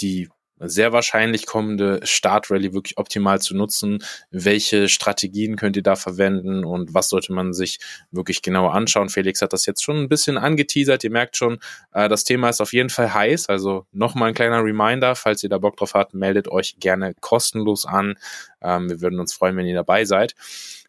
die 0.00 0.28
sehr 0.60 0.92
wahrscheinlich 0.92 1.46
kommende 1.46 2.00
Startrally 2.04 2.72
wirklich 2.72 2.96
optimal 2.96 3.40
zu 3.40 3.56
nutzen. 3.56 4.04
Welche 4.30 4.88
Strategien 4.88 5.56
könnt 5.56 5.76
ihr 5.76 5.82
da 5.82 5.96
verwenden 5.96 6.64
und 6.64 6.94
was 6.94 7.08
sollte 7.08 7.32
man 7.32 7.52
sich 7.52 7.78
wirklich 8.10 8.40
genauer 8.42 8.74
anschauen? 8.74 9.08
Felix 9.08 9.42
hat 9.42 9.52
das 9.52 9.66
jetzt 9.66 9.82
schon 9.82 9.96
ein 9.96 10.08
bisschen 10.08 10.38
angeteasert. 10.38 11.04
Ihr 11.04 11.10
merkt 11.10 11.36
schon, 11.36 11.58
äh, 11.92 12.08
das 12.08 12.24
Thema 12.24 12.48
ist 12.48 12.60
auf 12.60 12.72
jeden 12.72 12.90
Fall 12.90 13.12
heiß. 13.12 13.48
Also 13.48 13.86
nochmal 13.92 14.28
ein 14.28 14.34
kleiner 14.34 14.62
Reminder, 14.62 15.16
falls 15.16 15.42
ihr 15.42 15.50
da 15.50 15.58
Bock 15.58 15.76
drauf 15.76 15.94
habt, 15.94 16.14
meldet 16.14 16.48
euch 16.48 16.76
gerne 16.78 17.14
kostenlos 17.20 17.84
an. 17.84 18.14
Ähm, 18.62 18.88
wir 18.88 19.00
würden 19.00 19.18
uns 19.18 19.34
freuen, 19.34 19.56
wenn 19.56 19.66
ihr 19.66 19.74
dabei 19.74 20.04
seid. 20.04 20.34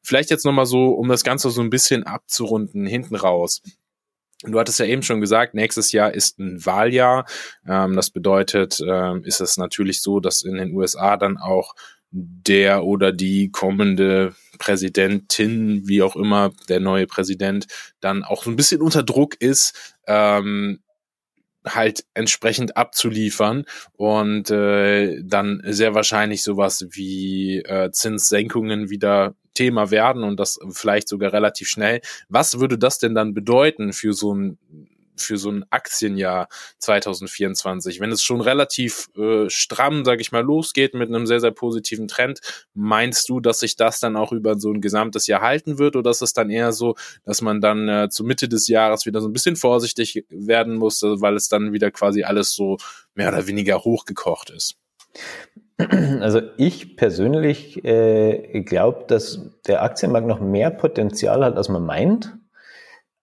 Vielleicht 0.05 0.29
jetzt 0.29 0.45
nochmal 0.45 0.65
so, 0.65 0.89
um 0.89 1.07
das 1.07 1.23
Ganze 1.23 1.49
so 1.49 1.61
ein 1.61 1.69
bisschen 1.69 2.03
abzurunden, 2.03 2.85
hinten 2.85 3.15
raus. 3.15 3.61
Du 4.43 4.59
hattest 4.59 4.79
ja 4.79 4.85
eben 4.85 5.01
schon 5.01 5.21
gesagt, 5.21 5.53
nächstes 5.55 5.91
Jahr 5.91 6.13
ist 6.13 6.39
ein 6.39 6.63
Wahljahr. 6.65 7.25
Ähm, 7.67 7.95
das 7.95 8.11
bedeutet, 8.11 8.79
ähm, 8.85 9.23
ist 9.23 9.41
es 9.41 9.57
natürlich 9.57 10.01
so, 10.01 10.19
dass 10.19 10.43
in 10.43 10.55
den 10.55 10.73
USA 10.75 11.17
dann 11.17 11.37
auch 11.37 11.73
der 12.11 12.85
oder 12.85 13.11
die 13.11 13.49
kommende 13.51 14.35
Präsidentin, 14.57 15.87
wie 15.87 16.01
auch 16.01 16.15
immer, 16.15 16.51
der 16.69 16.79
neue 16.79 17.07
Präsident, 17.07 17.67
dann 17.99 18.23
auch 18.23 18.43
so 18.43 18.49
ein 18.49 18.55
bisschen 18.55 18.81
unter 18.81 19.03
Druck 19.03 19.35
ist, 19.41 19.95
ähm, 20.07 20.79
halt 21.65 22.05
entsprechend 22.13 22.77
abzuliefern 22.77 23.65
und 23.93 24.51
äh, 24.51 25.21
dann 25.23 25.61
sehr 25.65 25.95
wahrscheinlich 25.95 26.43
sowas 26.43 26.85
wie 26.91 27.57
äh, 27.59 27.91
Zinssenkungen 27.91 28.89
wieder 28.89 29.35
Thema 29.55 29.89
werden 29.89 30.23
und 30.23 30.39
das 30.39 30.59
vielleicht 30.71 31.07
sogar 31.07 31.33
relativ 31.33 31.67
schnell. 31.67 32.01
Was 32.29 32.59
würde 32.59 32.77
das 32.77 32.99
denn 32.99 33.15
dann 33.15 33.33
bedeuten 33.33 33.93
für 33.93 34.13
so 34.13 34.33
ein 34.33 34.59
für 35.17 35.37
so 35.37 35.49
ein 35.49 35.65
Aktienjahr 35.69 36.47
2024, 36.79 37.99
wenn 37.99 38.11
es 38.11 38.23
schon 38.23 38.41
relativ 38.41 39.07
äh, 39.17 39.49
stramm, 39.49 40.05
sage 40.05 40.21
ich 40.21 40.31
mal, 40.31 40.43
losgeht 40.43 40.93
mit 40.93 41.09
einem 41.09 41.25
sehr, 41.25 41.39
sehr 41.39 41.51
positiven 41.51 42.07
Trend, 42.07 42.39
meinst 42.73 43.29
du, 43.29 43.39
dass 43.39 43.59
sich 43.59 43.75
das 43.75 43.99
dann 43.99 44.15
auch 44.15 44.31
über 44.31 44.59
so 44.59 44.71
ein 44.71 44.81
gesamtes 44.81 45.27
Jahr 45.27 45.41
halten 45.41 45.79
wird 45.79 45.95
oder 45.95 46.11
ist 46.11 46.21
es 46.21 46.33
dann 46.33 46.49
eher 46.49 46.71
so, 46.71 46.95
dass 47.23 47.41
man 47.41 47.61
dann 47.61 47.87
äh, 47.87 48.09
zur 48.09 48.25
Mitte 48.25 48.49
des 48.49 48.67
Jahres 48.67 49.05
wieder 49.05 49.21
so 49.21 49.29
ein 49.29 49.33
bisschen 49.33 49.55
vorsichtig 49.55 50.25
werden 50.29 50.75
muss, 50.75 51.01
weil 51.01 51.35
es 51.35 51.49
dann 51.49 51.73
wieder 51.73 51.91
quasi 51.91 52.23
alles 52.23 52.53
so 52.53 52.77
mehr 53.13 53.29
oder 53.29 53.47
weniger 53.47 53.83
hochgekocht 53.83 54.49
ist? 54.49 54.75
Also 56.21 56.41
ich 56.57 56.95
persönlich 56.95 57.83
äh, 57.83 58.61
glaube, 58.61 59.05
dass 59.07 59.41
der 59.67 59.83
Aktienmarkt 59.83 60.27
noch 60.27 60.39
mehr 60.39 60.69
Potenzial 60.69 61.43
hat, 61.43 61.57
als 61.57 61.69
man 61.69 61.85
meint, 61.85 62.33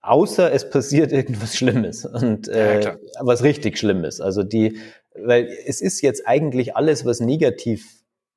außer 0.02 0.52
es 0.52 0.68
passiert 0.68 1.12
irgendwas 1.12 1.56
Schlimmes 1.56 2.04
und 2.04 2.48
äh, 2.48 2.82
ja, 2.82 2.96
was 3.20 3.42
richtig 3.42 3.78
Schlimmes. 3.78 4.20
Also 4.20 4.42
die, 4.42 4.78
weil 5.14 5.48
es 5.66 5.80
ist 5.80 6.00
jetzt 6.02 6.26
eigentlich 6.26 6.76
alles, 6.76 7.06
was 7.06 7.20
negativ, 7.20 7.86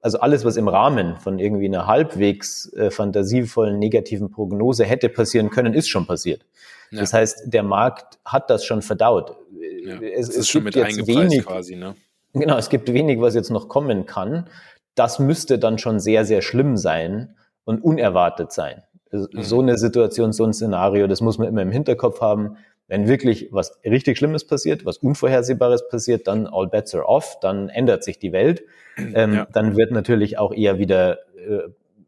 also 0.02 0.20
alles, 0.20 0.46
was 0.46 0.56
im 0.56 0.68
Rahmen 0.68 1.18
von 1.18 1.40
irgendwie 1.40 1.66
einer 1.66 1.88
halbwegs 1.88 2.72
äh, 2.74 2.92
fantasievollen 2.92 3.80
negativen 3.80 4.32
Prognose 4.32 4.86
hätte 4.86 5.10
passieren 5.10 5.50
können, 5.50 5.74
ist 5.74 5.90
schon 5.90 6.06
passiert. 6.06 6.46
Ja. 6.92 7.02
Das 7.02 7.14
heißt, 7.14 7.44
der 7.48 7.64
Markt 7.64 8.20
hat 8.24 8.50
das 8.50 8.64
schon 8.64 8.82
verdaut. 8.82 9.36
Ja, 9.84 10.00
es, 10.02 10.30
es 10.30 10.38
ist 10.38 10.50
schon 10.50 10.64
mit 10.64 10.78
eingepreist 10.78 11.08
wenig, 11.08 11.46
quasi, 11.46 11.76
ne? 11.76 11.96
Genau, 12.36 12.58
es 12.58 12.70
gibt 12.70 12.92
wenig, 12.92 13.20
was 13.20 13.36
jetzt 13.36 13.50
noch 13.50 13.70
kommen 13.70 14.06
kann. 14.06 14.50
Das 14.94 15.20
müsste 15.20 15.60
dann 15.60 15.78
schon 15.78 16.00
sehr, 16.00 16.26
sehr 16.26 16.42
schlimm 16.42 16.78
sein 16.78 17.36
und 17.64 17.84
unerwartet 17.84 18.52
sein. 18.52 18.84
Mhm. 19.12 19.28
So 19.42 19.62
eine 19.62 19.78
Situation, 19.78 20.34
so 20.34 20.46
ein 20.46 20.54
Szenario, 20.54 21.08
das 21.08 21.22
muss 21.22 21.38
man 21.38 21.48
immer 21.48 21.62
im 21.62 21.72
Hinterkopf 21.72 22.22
haben. 22.22 22.58
Wenn 22.88 23.08
wirklich 23.08 23.50
was 23.52 23.80
richtig 23.84 24.18
Schlimmes 24.18 24.46
passiert, 24.46 24.86
was 24.86 25.00
Unvorhersehbares 25.00 25.90
passiert, 25.90 26.28
dann 26.28 26.46
all 26.46 26.68
bets 26.68 26.94
are 26.94 27.08
off, 27.08 27.40
dann 27.40 27.70
ändert 27.70 28.04
sich 28.04 28.20
die 28.20 28.32
Welt. 28.32 28.64
Ähm, 28.98 29.34
ja. 29.34 29.48
Dann 29.52 29.76
wird 29.76 29.92
natürlich 29.92 30.38
auch 30.38 30.54
eher 30.54 30.80
wieder 30.80 31.18
äh, 31.36 31.64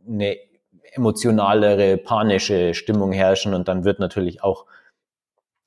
eine 0.07 0.37
emotionalere, 0.93 1.97
panische 1.97 2.73
Stimmung 2.73 3.11
herrschen 3.11 3.53
und 3.53 3.67
dann 3.67 3.83
wird 3.83 3.99
natürlich 3.99 4.41
auch 4.41 4.65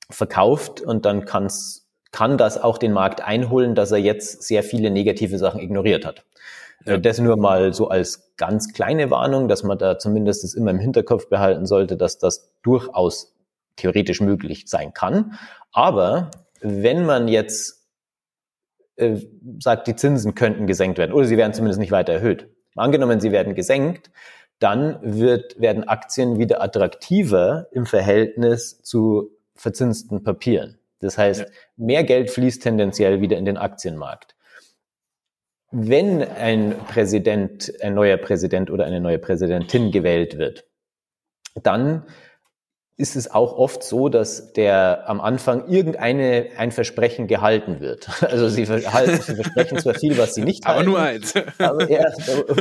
verkauft 0.09 0.81
und 0.81 1.05
dann 1.05 1.25
kann 1.25 1.45
es 1.45 1.80
kann 2.11 2.37
das 2.37 2.61
auch 2.61 2.77
den 2.77 2.91
Markt 2.91 3.21
einholen, 3.21 3.75
dass 3.75 3.91
er 3.91 3.97
jetzt 3.97 4.43
sehr 4.43 4.63
viele 4.63 4.91
negative 4.91 5.37
Sachen 5.37 5.61
ignoriert 5.61 6.05
hat. 6.05 6.25
Ja. 6.85 6.97
Das 6.97 7.19
nur 7.19 7.37
mal 7.37 7.73
so 7.73 7.89
als 7.89 8.33
ganz 8.37 8.73
kleine 8.73 9.11
Warnung, 9.11 9.47
dass 9.47 9.63
man 9.63 9.77
da 9.77 9.99
zumindest 9.99 10.43
es 10.43 10.53
immer 10.53 10.71
im 10.71 10.79
Hinterkopf 10.79 11.29
behalten 11.29 11.65
sollte, 11.65 11.95
dass 11.95 12.17
das 12.17 12.51
durchaus 12.63 13.35
theoretisch 13.75 14.19
möglich 14.19 14.65
sein 14.67 14.93
kann. 14.93 15.37
Aber 15.71 16.31
wenn 16.59 17.05
man 17.05 17.27
jetzt 17.27 17.87
äh, 18.95 19.17
sagt, 19.59 19.87
die 19.87 19.95
Zinsen 19.95 20.35
könnten 20.35 20.67
gesenkt 20.67 20.97
werden 20.97 21.13
oder 21.13 21.25
sie 21.25 21.37
werden 21.37 21.53
zumindest 21.53 21.79
nicht 21.79 21.91
weiter 21.91 22.13
erhöht, 22.13 22.49
angenommen, 22.75 23.19
sie 23.19 23.31
werden 23.31 23.55
gesenkt, 23.55 24.11
dann 24.59 24.99
wird, 25.01 25.59
werden 25.59 25.87
Aktien 25.87 26.37
wieder 26.37 26.61
attraktiver 26.61 27.67
im 27.71 27.85
Verhältnis 27.85 28.81
zu 28.83 29.31
verzinsten 29.55 30.23
Papieren. 30.23 30.77
Das 31.01 31.17
heißt, 31.17 31.41
ja. 31.41 31.47
mehr 31.75 32.03
Geld 32.03 32.31
fließt 32.31 32.63
tendenziell 32.63 33.21
wieder 33.21 33.37
in 33.37 33.45
den 33.45 33.57
Aktienmarkt. 33.57 34.35
Wenn 35.71 36.21
ein 36.21 36.75
Präsident, 36.87 37.73
ein 37.81 37.93
neuer 37.93 38.17
Präsident 38.17 38.69
oder 38.69 38.85
eine 38.85 38.99
neue 38.99 39.19
Präsidentin 39.19 39.91
gewählt 39.91 40.37
wird, 40.37 40.65
dann 41.63 42.05
ist 43.01 43.15
es 43.15 43.31
auch 43.31 43.57
oft 43.57 43.83
so, 43.83 44.07
dass 44.07 44.53
der 44.53 45.09
am 45.09 45.19
Anfang 45.19 45.67
irgendeine 45.67 46.45
ein 46.57 46.71
Versprechen 46.71 47.27
gehalten 47.27 47.79
wird. 47.81 48.07
Also 48.31 48.47
sie, 48.47 48.65
verhalten, 48.65 49.19
sie 49.21 49.35
versprechen 49.35 49.79
zwar 49.79 49.95
viel, 49.95 50.17
was 50.17 50.35
sie 50.35 50.43
nicht 50.43 50.65
halten. 50.65 50.79
Aber 50.79 50.89
nur 50.89 50.99
eins. 50.99 51.33
Aber, 51.57 51.89
ja, 51.89 52.05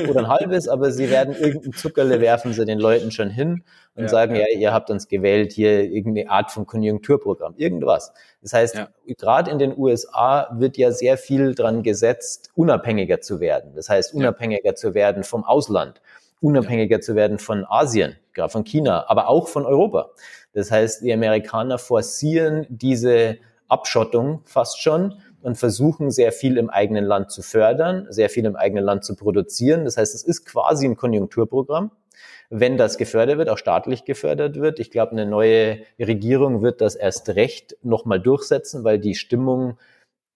oder 0.09 0.20
ein 0.20 0.29
halbes, 0.29 0.68
aber 0.68 0.90
sie 0.90 1.11
werden 1.11 1.37
irgendein 1.37 1.72
Zuckerle 1.72 2.20
werfen 2.20 2.53
sie 2.53 2.64
den 2.64 2.81
Leuten 2.81 3.12
schon 3.12 3.31
hin 3.31 3.62
und 3.94 4.05
ja, 4.05 4.09
sagen, 4.09 4.35
ja. 4.35 4.42
ja. 4.50 4.59
ihr 4.59 4.72
habt 4.72 4.90
uns 4.90 5.07
gewählt, 5.07 5.53
hier 5.53 5.85
irgendeine 5.85 6.31
Art 6.31 6.50
von 6.50 6.66
Konjunkturprogramm, 6.66 7.55
irgendwas. 7.57 8.12
Das 8.42 8.53
heißt, 8.53 8.74
ja. 8.76 8.88
gerade 9.18 9.50
in 9.50 9.59
den 9.59 9.76
USA 9.76 10.48
wird 10.59 10.76
ja 10.76 10.90
sehr 10.90 11.18
viel 11.18 11.55
dran 11.55 11.83
gesetzt, 11.83 12.50
unabhängiger 12.55 13.20
zu 13.20 13.38
werden. 13.38 13.74
Das 13.74 13.88
heißt, 13.90 14.14
unabhängiger 14.14 14.74
zu 14.74 14.94
werden 14.94 15.22
vom 15.22 15.44
Ausland 15.44 16.00
unabhängiger 16.40 17.00
zu 17.00 17.14
werden 17.14 17.38
von 17.38 17.64
Asien, 17.68 18.16
gerade 18.33 18.50
von 18.50 18.64
China, 18.64 19.05
aber 19.09 19.29
auch 19.29 19.48
von 19.48 19.66
Europa. 19.66 20.11
Das 20.53 20.70
heißt, 20.70 21.03
die 21.03 21.12
Amerikaner 21.12 21.79
forcieren 21.79 22.66
diese 22.68 23.38
Abschottung 23.68 24.42
fast 24.44 24.81
schon 24.81 25.14
und 25.42 25.57
versuchen 25.57 26.11
sehr 26.11 26.33
viel 26.33 26.57
im 26.57 26.70
eigenen 26.70 27.05
Land 27.05 27.31
zu 27.31 27.42
fördern, 27.42 28.07
sehr 28.11 28.29
viel 28.29 28.44
im 28.44 28.57
eigenen 28.57 28.85
Land 28.85 29.05
zu 29.05 29.14
produzieren. 29.14 29.85
Das 29.85 29.96
heißt, 29.96 30.14
es 30.14 30.22
ist 30.22 30.44
quasi 30.44 30.87
ein 30.87 30.96
Konjunkturprogramm. 30.96 31.92
Wenn 32.50 32.76
das 32.76 32.98
gefördert 32.98 33.38
wird, 33.38 33.48
auch 33.48 33.59
staatlich 33.59 34.05
gefördert 34.05 34.57
wird, 34.57 34.81
ich 34.81 34.90
glaube, 34.90 35.12
eine 35.12 35.24
neue 35.24 35.79
Regierung 35.98 36.62
wird 36.62 36.81
das 36.81 36.96
erst 36.96 37.29
recht 37.31 37.76
nochmal 37.83 38.20
durchsetzen, 38.20 38.83
weil 38.83 38.98
die 38.98 39.14
Stimmung 39.14 39.79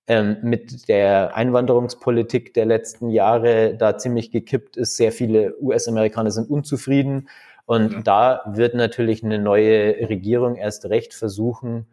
ähm, 0.07 0.37
mit 0.43 0.89
der 0.89 1.35
Einwanderungspolitik 1.35 2.53
der 2.55 2.67
letzten 2.67 3.09
Jahre 3.11 3.75
da 3.77 3.97
ziemlich 3.97 4.31
gekippt 4.31 4.77
ist. 4.77 4.97
Sehr 4.97 5.13
viele 5.13 5.55
US-Amerikaner 5.61 6.31
sind 6.31 6.51
unzufrieden. 6.51 7.29
Und 7.67 7.93
ja. 7.93 8.01
da 8.03 8.43
wird 8.47 8.75
natürlich 8.75 9.25
eine 9.25 9.39
neue 9.39 10.09
Regierung 10.09 10.57
erst 10.57 10.85
recht 10.87 11.15
versuchen, 11.15 11.87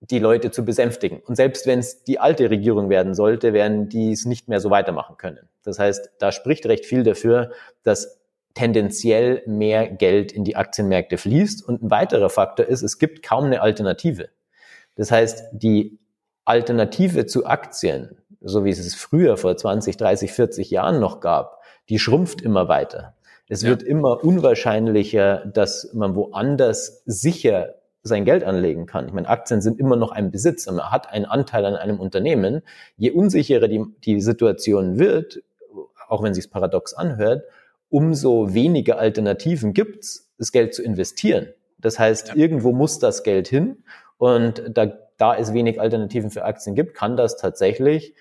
die 0.00 0.18
Leute 0.18 0.50
zu 0.50 0.64
besänftigen. 0.64 1.20
Und 1.20 1.36
selbst 1.36 1.66
wenn 1.66 1.78
es 1.78 2.04
die 2.04 2.20
alte 2.20 2.50
Regierung 2.50 2.88
werden 2.88 3.14
sollte, 3.14 3.52
werden 3.52 3.88
die 3.88 4.12
es 4.12 4.26
nicht 4.26 4.48
mehr 4.48 4.60
so 4.60 4.70
weitermachen 4.70 5.16
können. 5.16 5.48
Das 5.64 5.78
heißt, 5.78 6.10
da 6.18 6.30
spricht 6.30 6.66
recht 6.66 6.86
viel 6.86 7.02
dafür, 7.02 7.50
dass 7.82 8.20
tendenziell 8.54 9.42
mehr 9.46 9.88
Geld 9.88 10.32
in 10.32 10.44
die 10.44 10.56
Aktienmärkte 10.56 11.16
fließt. 11.16 11.66
Und 11.66 11.82
ein 11.82 11.90
weiterer 11.90 12.28
Faktor 12.28 12.66
ist, 12.66 12.82
es 12.82 12.98
gibt 12.98 13.22
kaum 13.22 13.44
eine 13.44 13.60
Alternative. 13.60 14.28
Das 14.94 15.10
heißt, 15.10 15.44
die 15.52 15.98
Alternative 16.48 17.26
zu 17.26 17.46
Aktien, 17.46 18.16
so 18.40 18.64
wie 18.64 18.70
es 18.70 18.78
es 18.78 18.94
früher 18.94 19.36
vor 19.36 19.56
20, 19.56 19.96
30, 19.96 20.32
40 20.32 20.70
Jahren 20.70 20.98
noch 20.98 21.20
gab, 21.20 21.60
die 21.88 21.98
schrumpft 21.98 22.40
immer 22.40 22.68
weiter. 22.68 23.14
Es 23.48 23.62
ja. 23.62 23.68
wird 23.68 23.82
immer 23.82 24.24
unwahrscheinlicher, 24.24 25.44
dass 25.46 25.90
man 25.92 26.14
woanders 26.14 27.02
sicher 27.04 27.74
sein 28.02 28.24
Geld 28.24 28.44
anlegen 28.44 28.86
kann. 28.86 29.06
Ich 29.08 29.12
meine, 29.12 29.28
Aktien 29.28 29.60
sind 29.60 29.78
immer 29.78 29.96
noch 29.96 30.10
ein 30.10 30.30
Besitz, 30.30 30.66
man 30.66 30.90
hat 30.90 31.10
einen 31.10 31.26
Anteil 31.26 31.66
an 31.66 31.74
einem 31.74 32.00
Unternehmen. 32.00 32.62
Je 32.96 33.10
unsicherer 33.10 33.68
die, 33.68 33.84
die 34.04 34.20
Situation 34.20 34.98
wird, 34.98 35.42
auch 36.08 36.22
wenn 36.22 36.32
sich 36.32 36.50
paradox 36.50 36.94
anhört, 36.94 37.42
umso 37.90 38.54
weniger 38.54 38.98
Alternativen 38.98 39.74
gibt's, 39.74 40.30
das 40.38 40.52
Geld 40.52 40.74
zu 40.74 40.82
investieren. 40.82 41.48
Das 41.78 41.98
heißt, 41.98 42.28
ja. 42.28 42.36
irgendwo 42.36 42.72
muss 42.72 42.98
das 42.98 43.22
Geld 43.22 43.48
hin 43.48 43.84
und 44.18 44.62
da 44.74 44.92
da 45.18 45.34
es 45.34 45.52
wenig 45.52 45.80
Alternativen 45.80 46.30
für 46.30 46.44
Aktien 46.44 46.74
gibt, 46.74 46.94
kann 46.94 47.16
das 47.16 47.36
tatsächlich 47.36 48.14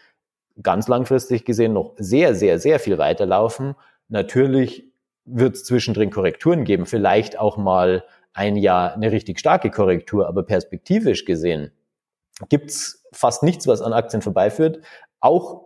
ganz 0.62 0.88
langfristig 0.88 1.46
gesehen 1.46 1.74
noch 1.74 1.94
sehr, 1.98 2.36
sehr, 2.36 2.60
sehr 2.60 2.80
viel 2.80 2.98
weiterlaufen. 2.98 3.76
Natürlich 4.10 4.92
wird 5.24 5.56
es 5.56 5.64
zwischendrin 5.64 6.10
Korrekturen 6.10 6.64
geben, 6.64 6.86
vielleicht 6.86 7.40
auch 7.40 7.58
mal 7.58 8.04
ein 8.34 8.56
Jahr 8.56 8.94
eine 8.94 9.12
richtig 9.12 9.40
starke 9.40 9.70
Korrektur, 9.70 10.28
aber 10.28 10.44
perspektivisch 10.44 11.26
gesehen 11.26 11.72
gibt's 12.50 13.06
fast 13.12 13.44
nichts, 13.44 13.68
was 13.68 13.82
an 13.82 13.94
Aktien 13.94 14.22
vorbeiführt. 14.22 14.80
Auch 15.20 15.66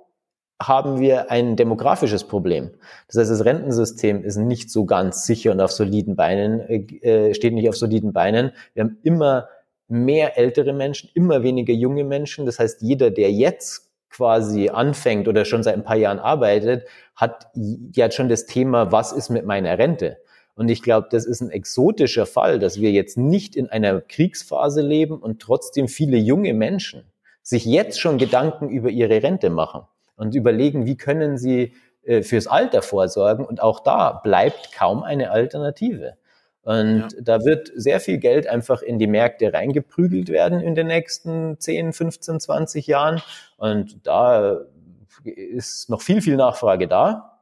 haben 0.62 1.00
wir 1.00 1.32
ein 1.32 1.56
demografisches 1.56 2.26
Problem. 2.26 2.72
Das 3.08 3.18
heißt, 3.18 3.32
das 3.32 3.46
Rentensystem 3.46 4.24
ist 4.24 4.38
nicht 4.38 4.70
so 4.70 4.86
ganz 4.86 5.26
sicher 5.26 5.52
und 5.52 5.62
auf 5.62 5.72
soliden 5.72 6.16
Beinen, 6.16 6.60
äh, 7.02 7.34
steht 7.34 7.54
nicht 7.54 7.68
auf 7.68 7.76
soliden 7.78 8.14
Beinen. 8.14 8.52
Wir 8.74 8.84
haben 8.84 8.98
immer 9.04 9.48
mehr 9.92 10.38
ältere 10.38 10.74
Menschen, 10.74 11.10
immer 11.14 11.44
weniger 11.44 11.74
junge 11.74 12.04
Menschen. 12.04 12.46
Das 12.46 12.60
heißt, 12.60 12.82
jeder, 12.82 13.12
der 13.12 13.32
jetzt 13.32 13.92
quasi 14.10 14.70
anfängt 14.70 15.28
oder 15.28 15.46
schon 15.46 15.64
seit 15.64 15.76
ein 15.76 15.84
paar 15.84 15.98
Jahren 15.98 16.20
arbeitet, 16.20 16.88
hat 17.16 17.48
ja 17.94 18.10
schon 18.12 18.30
das 18.30 18.46
Thema, 18.46 18.92
was 18.92 19.12
ist 19.12 19.30
mit 19.30 19.46
meiner 19.46 19.78
Rente? 19.78 20.18
Und 20.56 20.70
ich 20.70 20.82
glaube, 20.82 21.08
das 21.10 21.26
ist 21.26 21.42
ein 21.42 21.50
exotischer 21.50 22.26
Fall, 22.26 22.60
dass 22.60 22.80
wir 22.80 22.92
jetzt 22.92 23.18
nicht 23.18 23.56
in 23.56 23.70
einer 23.70 24.02
Kriegsphase 24.02 24.82
leben 24.82 25.18
und 25.18 25.42
trotzdem 25.42 25.88
viele 25.88 26.18
junge 26.18 26.54
Menschen 26.54 27.04
sich 27.42 27.66
jetzt 27.66 28.00
schon 28.00 28.18
Gedanken 28.18 28.70
über 28.70 28.90
ihre 28.90 29.24
Rente 29.24 29.50
machen 29.50 29.84
und 30.16 30.36
überlegen, 30.36 30.86
wie 30.86 30.98
können 30.98 31.38
sie 31.38 31.74
äh, 32.04 32.22
fürs 32.22 32.48
Alter 32.48 32.82
vorsorgen. 32.82 33.46
Und 33.46 33.62
auch 33.62 33.80
da 33.80 34.22
bleibt 34.24 34.72
kaum 34.74 35.04
eine 35.04 35.32
Alternative. 35.32 36.18
Und 36.64 37.00
ja. 37.00 37.22
da 37.22 37.44
wird 37.44 37.72
sehr 37.76 38.00
viel 38.00 38.20
Geld 38.20 38.48
einfach 38.48 38.82
in 38.82 39.00
die 39.00 39.08
Märkte 39.08 39.52
reingeprügelt 39.52 40.30
werden 40.30 40.60
in 40.60 40.76
den 40.76 40.88
nächsten 40.88 41.60
10, 41.60 41.94
15, 41.94 42.40
20 42.40 42.88
Jahren. 42.88 43.22
Und 43.58 44.06
da 44.06 44.62
ist 45.24 45.90
noch 45.90 46.02
viel, 46.02 46.22
viel 46.22 46.36
Nachfrage 46.36 46.88
da. 46.88 47.40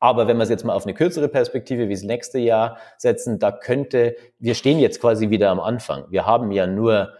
Aber 0.00 0.28
wenn 0.28 0.36
wir 0.36 0.44
es 0.44 0.50
jetzt 0.50 0.64
mal 0.64 0.74
auf 0.74 0.84
eine 0.84 0.94
kürzere 0.94 1.28
Perspektive 1.28 1.88
wie 1.88 1.94
das 1.94 2.04
nächste 2.04 2.38
Jahr 2.38 2.78
setzen, 2.96 3.40
da 3.40 3.50
könnte, 3.50 4.14
wir 4.38 4.54
stehen 4.54 4.78
jetzt 4.78 5.00
quasi 5.00 5.30
wieder 5.30 5.50
am 5.50 5.58
Anfang. 5.58 6.04
Wir 6.08 6.24
haben 6.24 6.52
ja 6.52 6.68
nur, 6.68 7.14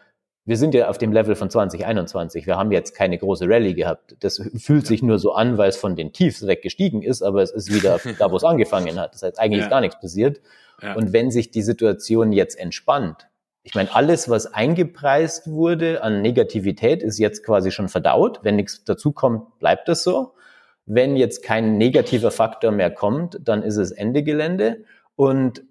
wir 0.49 0.57
sind 0.57 0.73
ja 0.73 0.89
auf 0.89 0.97
dem 0.97 1.13
Level 1.13 1.35
von 1.35 1.51
2021. 1.51 2.47
Wir 2.47 2.57
haben 2.57 2.73
jetzt 2.73 2.95
keine 2.95 3.19
große 3.19 3.47
Rallye 3.47 3.75
gehabt. 3.75 4.17
Das 4.21 4.41
fühlt 4.57 4.87
sich 4.87 5.03
nur 5.03 5.19
so 5.19 5.35
an, 5.35 5.59
weil 5.59 5.69
es 5.69 5.77
von 5.77 5.95
den 5.95 6.15
Tiefs 6.15 6.47
weggestiegen 6.47 7.03
ist, 7.03 7.21
aber 7.21 7.43
es 7.43 7.51
ist 7.51 7.71
wieder 7.71 8.01
da, 8.19 8.33
wo 8.33 8.37
es 8.37 8.45
angefangen 8.45 8.99
hat. 8.99 9.13
Das 9.13 9.23
heißt, 9.23 9.39
eigentlich 9.39 9.59
ja. 9.59 9.67
ist 9.67 9.71
gar 9.71 9.83
nichts 9.83 10.01
passiert. 10.01 10.41
Und 10.95 11.13
wenn 11.13 11.31
sich 11.31 11.51
die 11.51 11.61
Situation 11.61 12.33
jetzt 12.33 12.59
entspannt, 12.59 13.29
ich 13.63 13.75
meine, 13.75 13.95
alles, 13.95 14.31
was 14.31 14.47
eingepreist 14.47 15.51
wurde 15.51 16.03
an 16.03 16.23
Negativität, 16.23 17.03
ist 17.03 17.19
jetzt 17.19 17.45
quasi 17.45 17.71
schon 17.71 17.91
verdaut. 17.91 18.41
Wenn 18.43 18.57
nichts 18.57 18.85
dazukommt, 18.85 19.59
bleibt 19.59 19.87
das 19.87 20.03
so. 20.03 20.33
Wenn 20.87 21.17
jetzt 21.17 21.43
kein 21.43 21.77
negativer 21.77 22.31
Faktor 22.31 22.71
mehr 22.71 22.91
kommt, 22.91 23.39
dann 23.43 23.63
ist 23.63 23.77
es 23.77 23.91
Ende 23.91 24.23
Gelände. 24.23 24.85
Und 25.15 25.63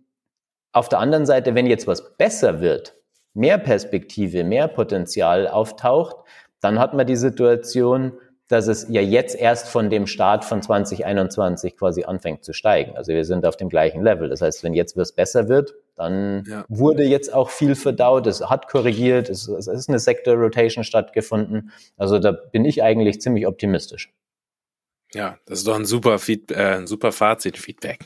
auf 0.72 0.88
der 0.88 1.00
anderen 1.00 1.26
Seite, 1.26 1.56
wenn 1.56 1.66
jetzt 1.66 1.88
was 1.88 2.16
besser 2.16 2.62
wird, 2.62 2.97
mehr 3.38 3.58
Perspektive, 3.58 4.44
mehr 4.44 4.68
Potenzial 4.68 5.48
auftaucht, 5.48 6.18
dann 6.60 6.80
hat 6.80 6.94
man 6.94 7.08
die 7.08 7.16
Situation, 7.16 8.14
dass 8.48 8.68
es 8.68 8.88
ja 8.90 9.02
jetzt 9.02 9.36
erst 9.36 9.68
von 9.68 9.90
dem 9.90 10.08
Start 10.08 10.46
von 10.46 10.62
2021 10.62 11.76
quasi 11.76 12.04
anfängt 12.04 12.44
zu 12.44 12.54
steigen. 12.54 12.96
Also 12.96 13.14
wir 13.14 13.26
sind 13.26 13.46
auf 13.46 13.58
dem 13.58 13.70
gleichen 13.70 14.04
Level. 14.04 14.30
Das 14.30 14.42
heißt, 14.42 14.64
wenn 14.64 14.74
jetzt 14.74 14.96
was 14.96 15.12
besser 15.12 15.50
wird, 15.50 15.76
dann 15.96 16.46
ja. 16.48 16.66
wurde 16.70 17.04
jetzt 17.04 17.34
auch 17.34 17.50
viel 17.50 17.76
verdaut, 17.76 18.26
es 18.28 18.42
hat 18.42 18.70
korrigiert, 18.70 19.30
es, 19.30 19.48
es 19.48 19.68
ist 19.68 19.90
eine 19.90 20.00
Sector 20.00 20.36
Rotation 20.36 20.84
stattgefunden. 20.84 21.72
Also 21.98 22.20
da 22.20 22.32
bin 22.32 22.66
ich 22.66 22.84
eigentlich 22.84 23.20
ziemlich 23.20 23.48
optimistisch. 23.48 24.14
Ja, 25.14 25.38
das 25.46 25.60
ist 25.60 25.68
doch 25.68 25.76
ein 25.76 25.86
super, 25.86 26.20
Feed, 26.20 26.52
äh, 26.52 26.76
ein 26.78 26.88
super 26.88 27.12
Fazit, 27.12 27.58
Feedback. 27.58 28.00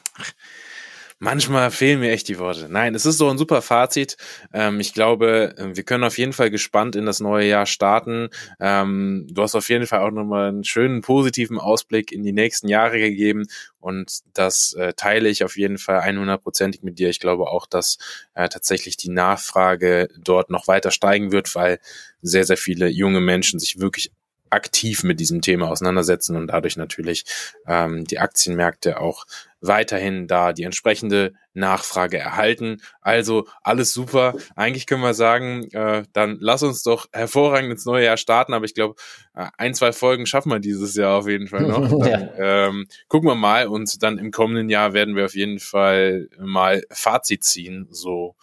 Manchmal 1.23 1.69
fehlen 1.69 1.99
mir 1.99 2.09
echt 2.09 2.27
die 2.29 2.39
Worte. 2.39 2.67
Nein, 2.67 2.95
es 2.95 3.05
ist 3.05 3.19
so 3.19 3.29
ein 3.29 3.37
super 3.37 3.61
Fazit. 3.61 4.17
Ähm, 4.53 4.79
ich 4.79 4.91
glaube, 4.91 5.53
äh, 5.55 5.75
wir 5.75 5.83
können 5.83 6.03
auf 6.03 6.17
jeden 6.17 6.33
Fall 6.33 6.49
gespannt 6.49 6.95
in 6.95 7.05
das 7.05 7.19
neue 7.19 7.47
Jahr 7.47 7.67
starten. 7.67 8.29
Ähm, 8.59 9.27
du 9.29 9.43
hast 9.43 9.53
auf 9.53 9.69
jeden 9.69 9.85
Fall 9.85 9.99
auch 9.99 10.09
nochmal 10.09 10.47
einen 10.47 10.63
schönen 10.63 11.01
positiven 11.01 11.59
Ausblick 11.59 12.11
in 12.11 12.23
die 12.23 12.31
nächsten 12.31 12.67
Jahre 12.69 12.97
gegeben 12.97 13.45
und 13.79 14.21
das 14.33 14.73
äh, 14.73 14.93
teile 14.93 15.29
ich 15.29 15.43
auf 15.43 15.57
jeden 15.57 15.77
Fall 15.77 15.99
100%ig 15.99 16.81
mit 16.81 16.97
dir. 16.97 17.09
Ich 17.09 17.19
glaube 17.19 17.49
auch, 17.49 17.67
dass 17.67 17.99
äh, 18.33 18.49
tatsächlich 18.49 18.97
die 18.97 19.11
Nachfrage 19.11 20.07
dort 20.17 20.49
noch 20.49 20.67
weiter 20.67 20.89
steigen 20.89 21.31
wird, 21.31 21.53
weil 21.53 21.77
sehr, 22.23 22.45
sehr 22.45 22.57
viele 22.57 22.87
junge 22.87 23.21
Menschen 23.21 23.59
sich 23.59 23.79
wirklich 23.79 24.11
aktiv 24.51 25.03
mit 25.03 25.19
diesem 25.19 25.41
Thema 25.41 25.69
auseinandersetzen 25.69 26.35
und 26.35 26.47
dadurch 26.47 26.77
natürlich 26.77 27.25
ähm, 27.67 28.05
die 28.05 28.19
Aktienmärkte 28.19 28.99
auch 28.99 29.25
weiterhin 29.61 30.27
da 30.27 30.53
die 30.53 30.63
entsprechende 30.63 31.33
Nachfrage 31.53 32.17
erhalten. 32.17 32.81
Also 33.01 33.47
alles 33.61 33.93
super. 33.93 34.33
Eigentlich 34.55 34.87
können 34.87 35.03
wir 35.03 35.13
sagen, 35.13 35.69
äh, 35.71 36.03
dann 36.13 36.37
lass 36.39 36.63
uns 36.63 36.81
doch 36.81 37.07
hervorragend 37.13 37.71
ins 37.71 37.85
neue 37.85 38.05
Jahr 38.05 38.17
starten. 38.17 38.53
Aber 38.53 38.65
ich 38.65 38.73
glaube, 38.73 38.95
äh, 39.35 39.47
ein, 39.57 39.75
zwei 39.75 39.91
Folgen 39.91 40.25
schaffen 40.25 40.51
wir 40.51 40.59
dieses 40.59 40.95
Jahr 40.95 41.19
auf 41.19 41.27
jeden 41.27 41.47
Fall 41.47 41.67
noch. 41.67 41.87
Dann, 41.99 42.29
ja. 42.37 42.67
ähm, 42.67 42.87
gucken 43.07 43.29
wir 43.29 43.35
mal 43.35 43.67
und 43.67 44.01
dann 44.01 44.17
im 44.17 44.31
kommenden 44.31 44.69
Jahr 44.69 44.93
werden 44.93 45.15
wir 45.15 45.25
auf 45.25 45.35
jeden 45.35 45.59
Fall 45.59 46.27
mal 46.39 46.83
Fazit 46.89 47.43
ziehen. 47.43 47.87
So 47.91 48.35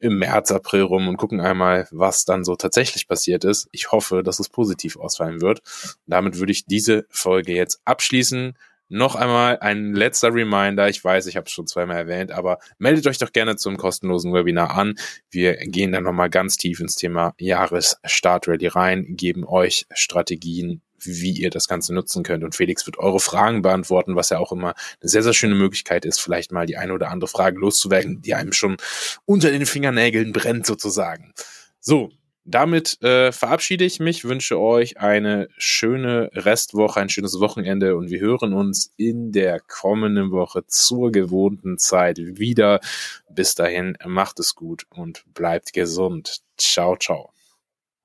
im 0.00 0.18
März, 0.18 0.50
April 0.50 0.82
rum 0.82 1.08
und 1.08 1.16
gucken 1.16 1.40
einmal, 1.40 1.86
was 1.90 2.24
dann 2.24 2.44
so 2.44 2.56
tatsächlich 2.56 3.06
passiert 3.06 3.44
ist. 3.44 3.68
Ich 3.72 3.92
hoffe, 3.92 4.22
dass 4.22 4.40
es 4.40 4.48
positiv 4.48 4.96
ausfallen 4.96 5.40
wird. 5.40 5.60
Und 5.60 6.02
damit 6.06 6.38
würde 6.38 6.52
ich 6.52 6.66
diese 6.66 7.06
Folge 7.10 7.54
jetzt 7.54 7.80
abschließen. 7.84 8.54
noch 8.90 9.14
einmal 9.14 9.58
ein 9.60 9.94
letzter 9.94 10.34
Reminder. 10.34 10.88
Ich 10.88 11.02
weiß, 11.02 11.26
ich 11.26 11.36
habe 11.36 11.46
es 11.46 11.52
schon 11.52 11.66
zweimal 11.66 11.96
erwähnt, 11.96 12.32
aber 12.32 12.58
meldet 12.78 13.06
euch 13.06 13.18
doch 13.18 13.32
gerne 13.32 13.56
zum 13.56 13.76
kostenlosen 13.76 14.34
Webinar 14.34 14.76
an. 14.76 14.96
Wir 15.30 15.54
gehen 15.56 15.92
dann 15.92 16.02
nochmal 16.04 16.28
ganz 16.28 16.56
tief 16.56 16.80
ins 16.80 16.96
Thema 16.96 17.32
Jahresstartrally 17.38 18.66
rein, 18.66 19.06
geben 19.16 19.46
euch 19.46 19.86
Strategien, 19.94 20.82
wie 21.02 21.32
ihr 21.32 21.50
das 21.50 21.68
Ganze 21.68 21.94
nutzen 21.94 22.22
könnt. 22.22 22.44
Und 22.44 22.54
Felix 22.54 22.86
wird 22.86 22.98
eure 22.98 23.20
Fragen 23.20 23.62
beantworten, 23.62 24.16
was 24.16 24.30
ja 24.30 24.38
auch 24.38 24.52
immer 24.52 24.74
eine 25.00 25.08
sehr, 25.08 25.22
sehr 25.22 25.34
schöne 25.34 25.54
Möglichkeit 25.54 26.04
ist, 26.04 26.20
vielleicht 26.20 26.52
mal 26.52 26.66
die 26.66 26.76
eine 26.76 26.92
oder 26.92 27.10
andere 27.10 27.28
Frage 27.28 27.58
loszuwerden, 27.58 28.22
die 28.22 28.34
einem 28.34 28.52
schon 28.52 28.76
unter 29.24 29.50
den 29.50 29.66
Fingernägeln 29.66 30.32
brennt 30.32 30.66
sozusagen. 30.66 31.32
So, 31.80 32.10
damit 32.44 33.02
äh, 33.02 33.32
verabschiede 33.32 33.84
ich 33.84 34.00
mich, 34.00 34.24
wünsche 34.24 34.58
euch 34.58 34.98
eine 34.98 35.48
schöne 35.58 36.30
Restwoche, 36.32 37.00
ein 37.00 37.08
schönes 37.08 37.38
Wochenende 37.38 37.96
und 37.96 38.10
wir 38.10 38.20
hören 38.20 38.54
uns 38.54 38.92
in 38.96 39.30
der 39.30 39.60
kommenden 39.60 40.30
Woche 40.30 40.66
zur 40.66 41.12
gewohnten 41.12 41.78
Zeit 41.78 42.18
wieder. 42.18 42.80
Bis 43.28 43.54
dahin, 43.54 43.96
macht 44.06 44.40
es 44.40 44.54
gut 44.54 44.86
und 44.90 45.24
bleibt 45.34 45.72
gesund. 45.72 46.40
Ciao, 46.56 46.96
ciao. 46.96 47.30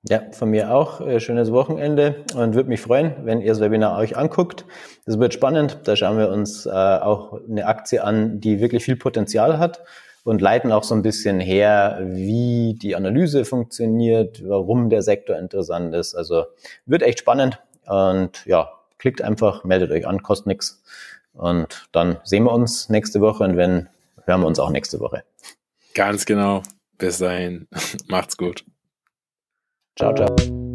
Ja, 0.08 0.22
von 0.30 0.50
mir 0.50 0.72
auch. 0.72 1.00
Äh, 1.00 1.18
schönes 1.18 1.50
Wochenende 1.50 2.24
und 2.34 2.54
würde 2.54 2.68
mich 2.68 2.80
freuen, 2.80 3.14
wenn 3.24 3.40
ihr 3.40 3.48
das 3.48 3.60
Webinar 3.60 3.98
euch 3.98 4.16
anguckt. 4.16 4.64
Das 5.04 5.18
wird 5.18 5.34
spannend. 5.34 5.78
Da 5.84 5.96
schauen 5.96 6.16
wir 6.18 6.28
uns 6.28 6.66
äh, 6.66 6.70
auch 6.70 7.40
eine 7.48 7.66
Aktie 7.66 8.04
an, 8.04 8.40
die 8.40 8.60
wirklich 8.60 8.84
viel 8.84 8.96
Potenzial 8.96 9.58
hat 9.58 9.82
und 10.22 10.40
leiten 10.40 10.70
auch 10.70 10.84
so 10.84 10.94
ein 10.94 11.02
bisschen 11.02 11.40
her, 11.40 11.98
wie 12.02 12.74
die 12.80 12.94
Analyse 12.94 13.44
funktioniert, 13.44 14.46
warum 14.46 14.90
der 14.90 15.02
Sektor 15.02 15.36
interessant 15.38 15.94
ist. 15.94 16.14
Also 16.14 16.44
wird 16.84 17.02
echt 17.02 17.20
spannend 17.20 17.60
und 17.86 18.46
ja, 18.46 18.70
klickt 18.98 19.22
einfach, 19.22 19.64
meldet 19.64 19.90
euch 19.90 20.06
an, 20.06 20.22
kostet 20.22 20.46
nichts 20.46 20.82
und 21.32 21.88
dann 21.92 22.18
sehen 22.24 22.44
wir 22.44 22.52
uns 22.52 22.88
nächste 22.88 23.20
Woche 23.20 23.44
und 23.44 23.56
wenn, 23.56 23.88
hören 24.24 24.40
wir 24.40 24.46
uns 24.46 24.58
auch 24.58 24.70
nächste 24.70 25.00
Woche. 25.00 25.24
Ganz 25.94 26.26
genau. 26.26 26.62
Bis 26.98 27.18
dahin. 27.18 27.68
Macht's 28.08 28.36
gut. 28.36 28.64
Ciao, 29.96 30.12
ciao. 30.12 30.65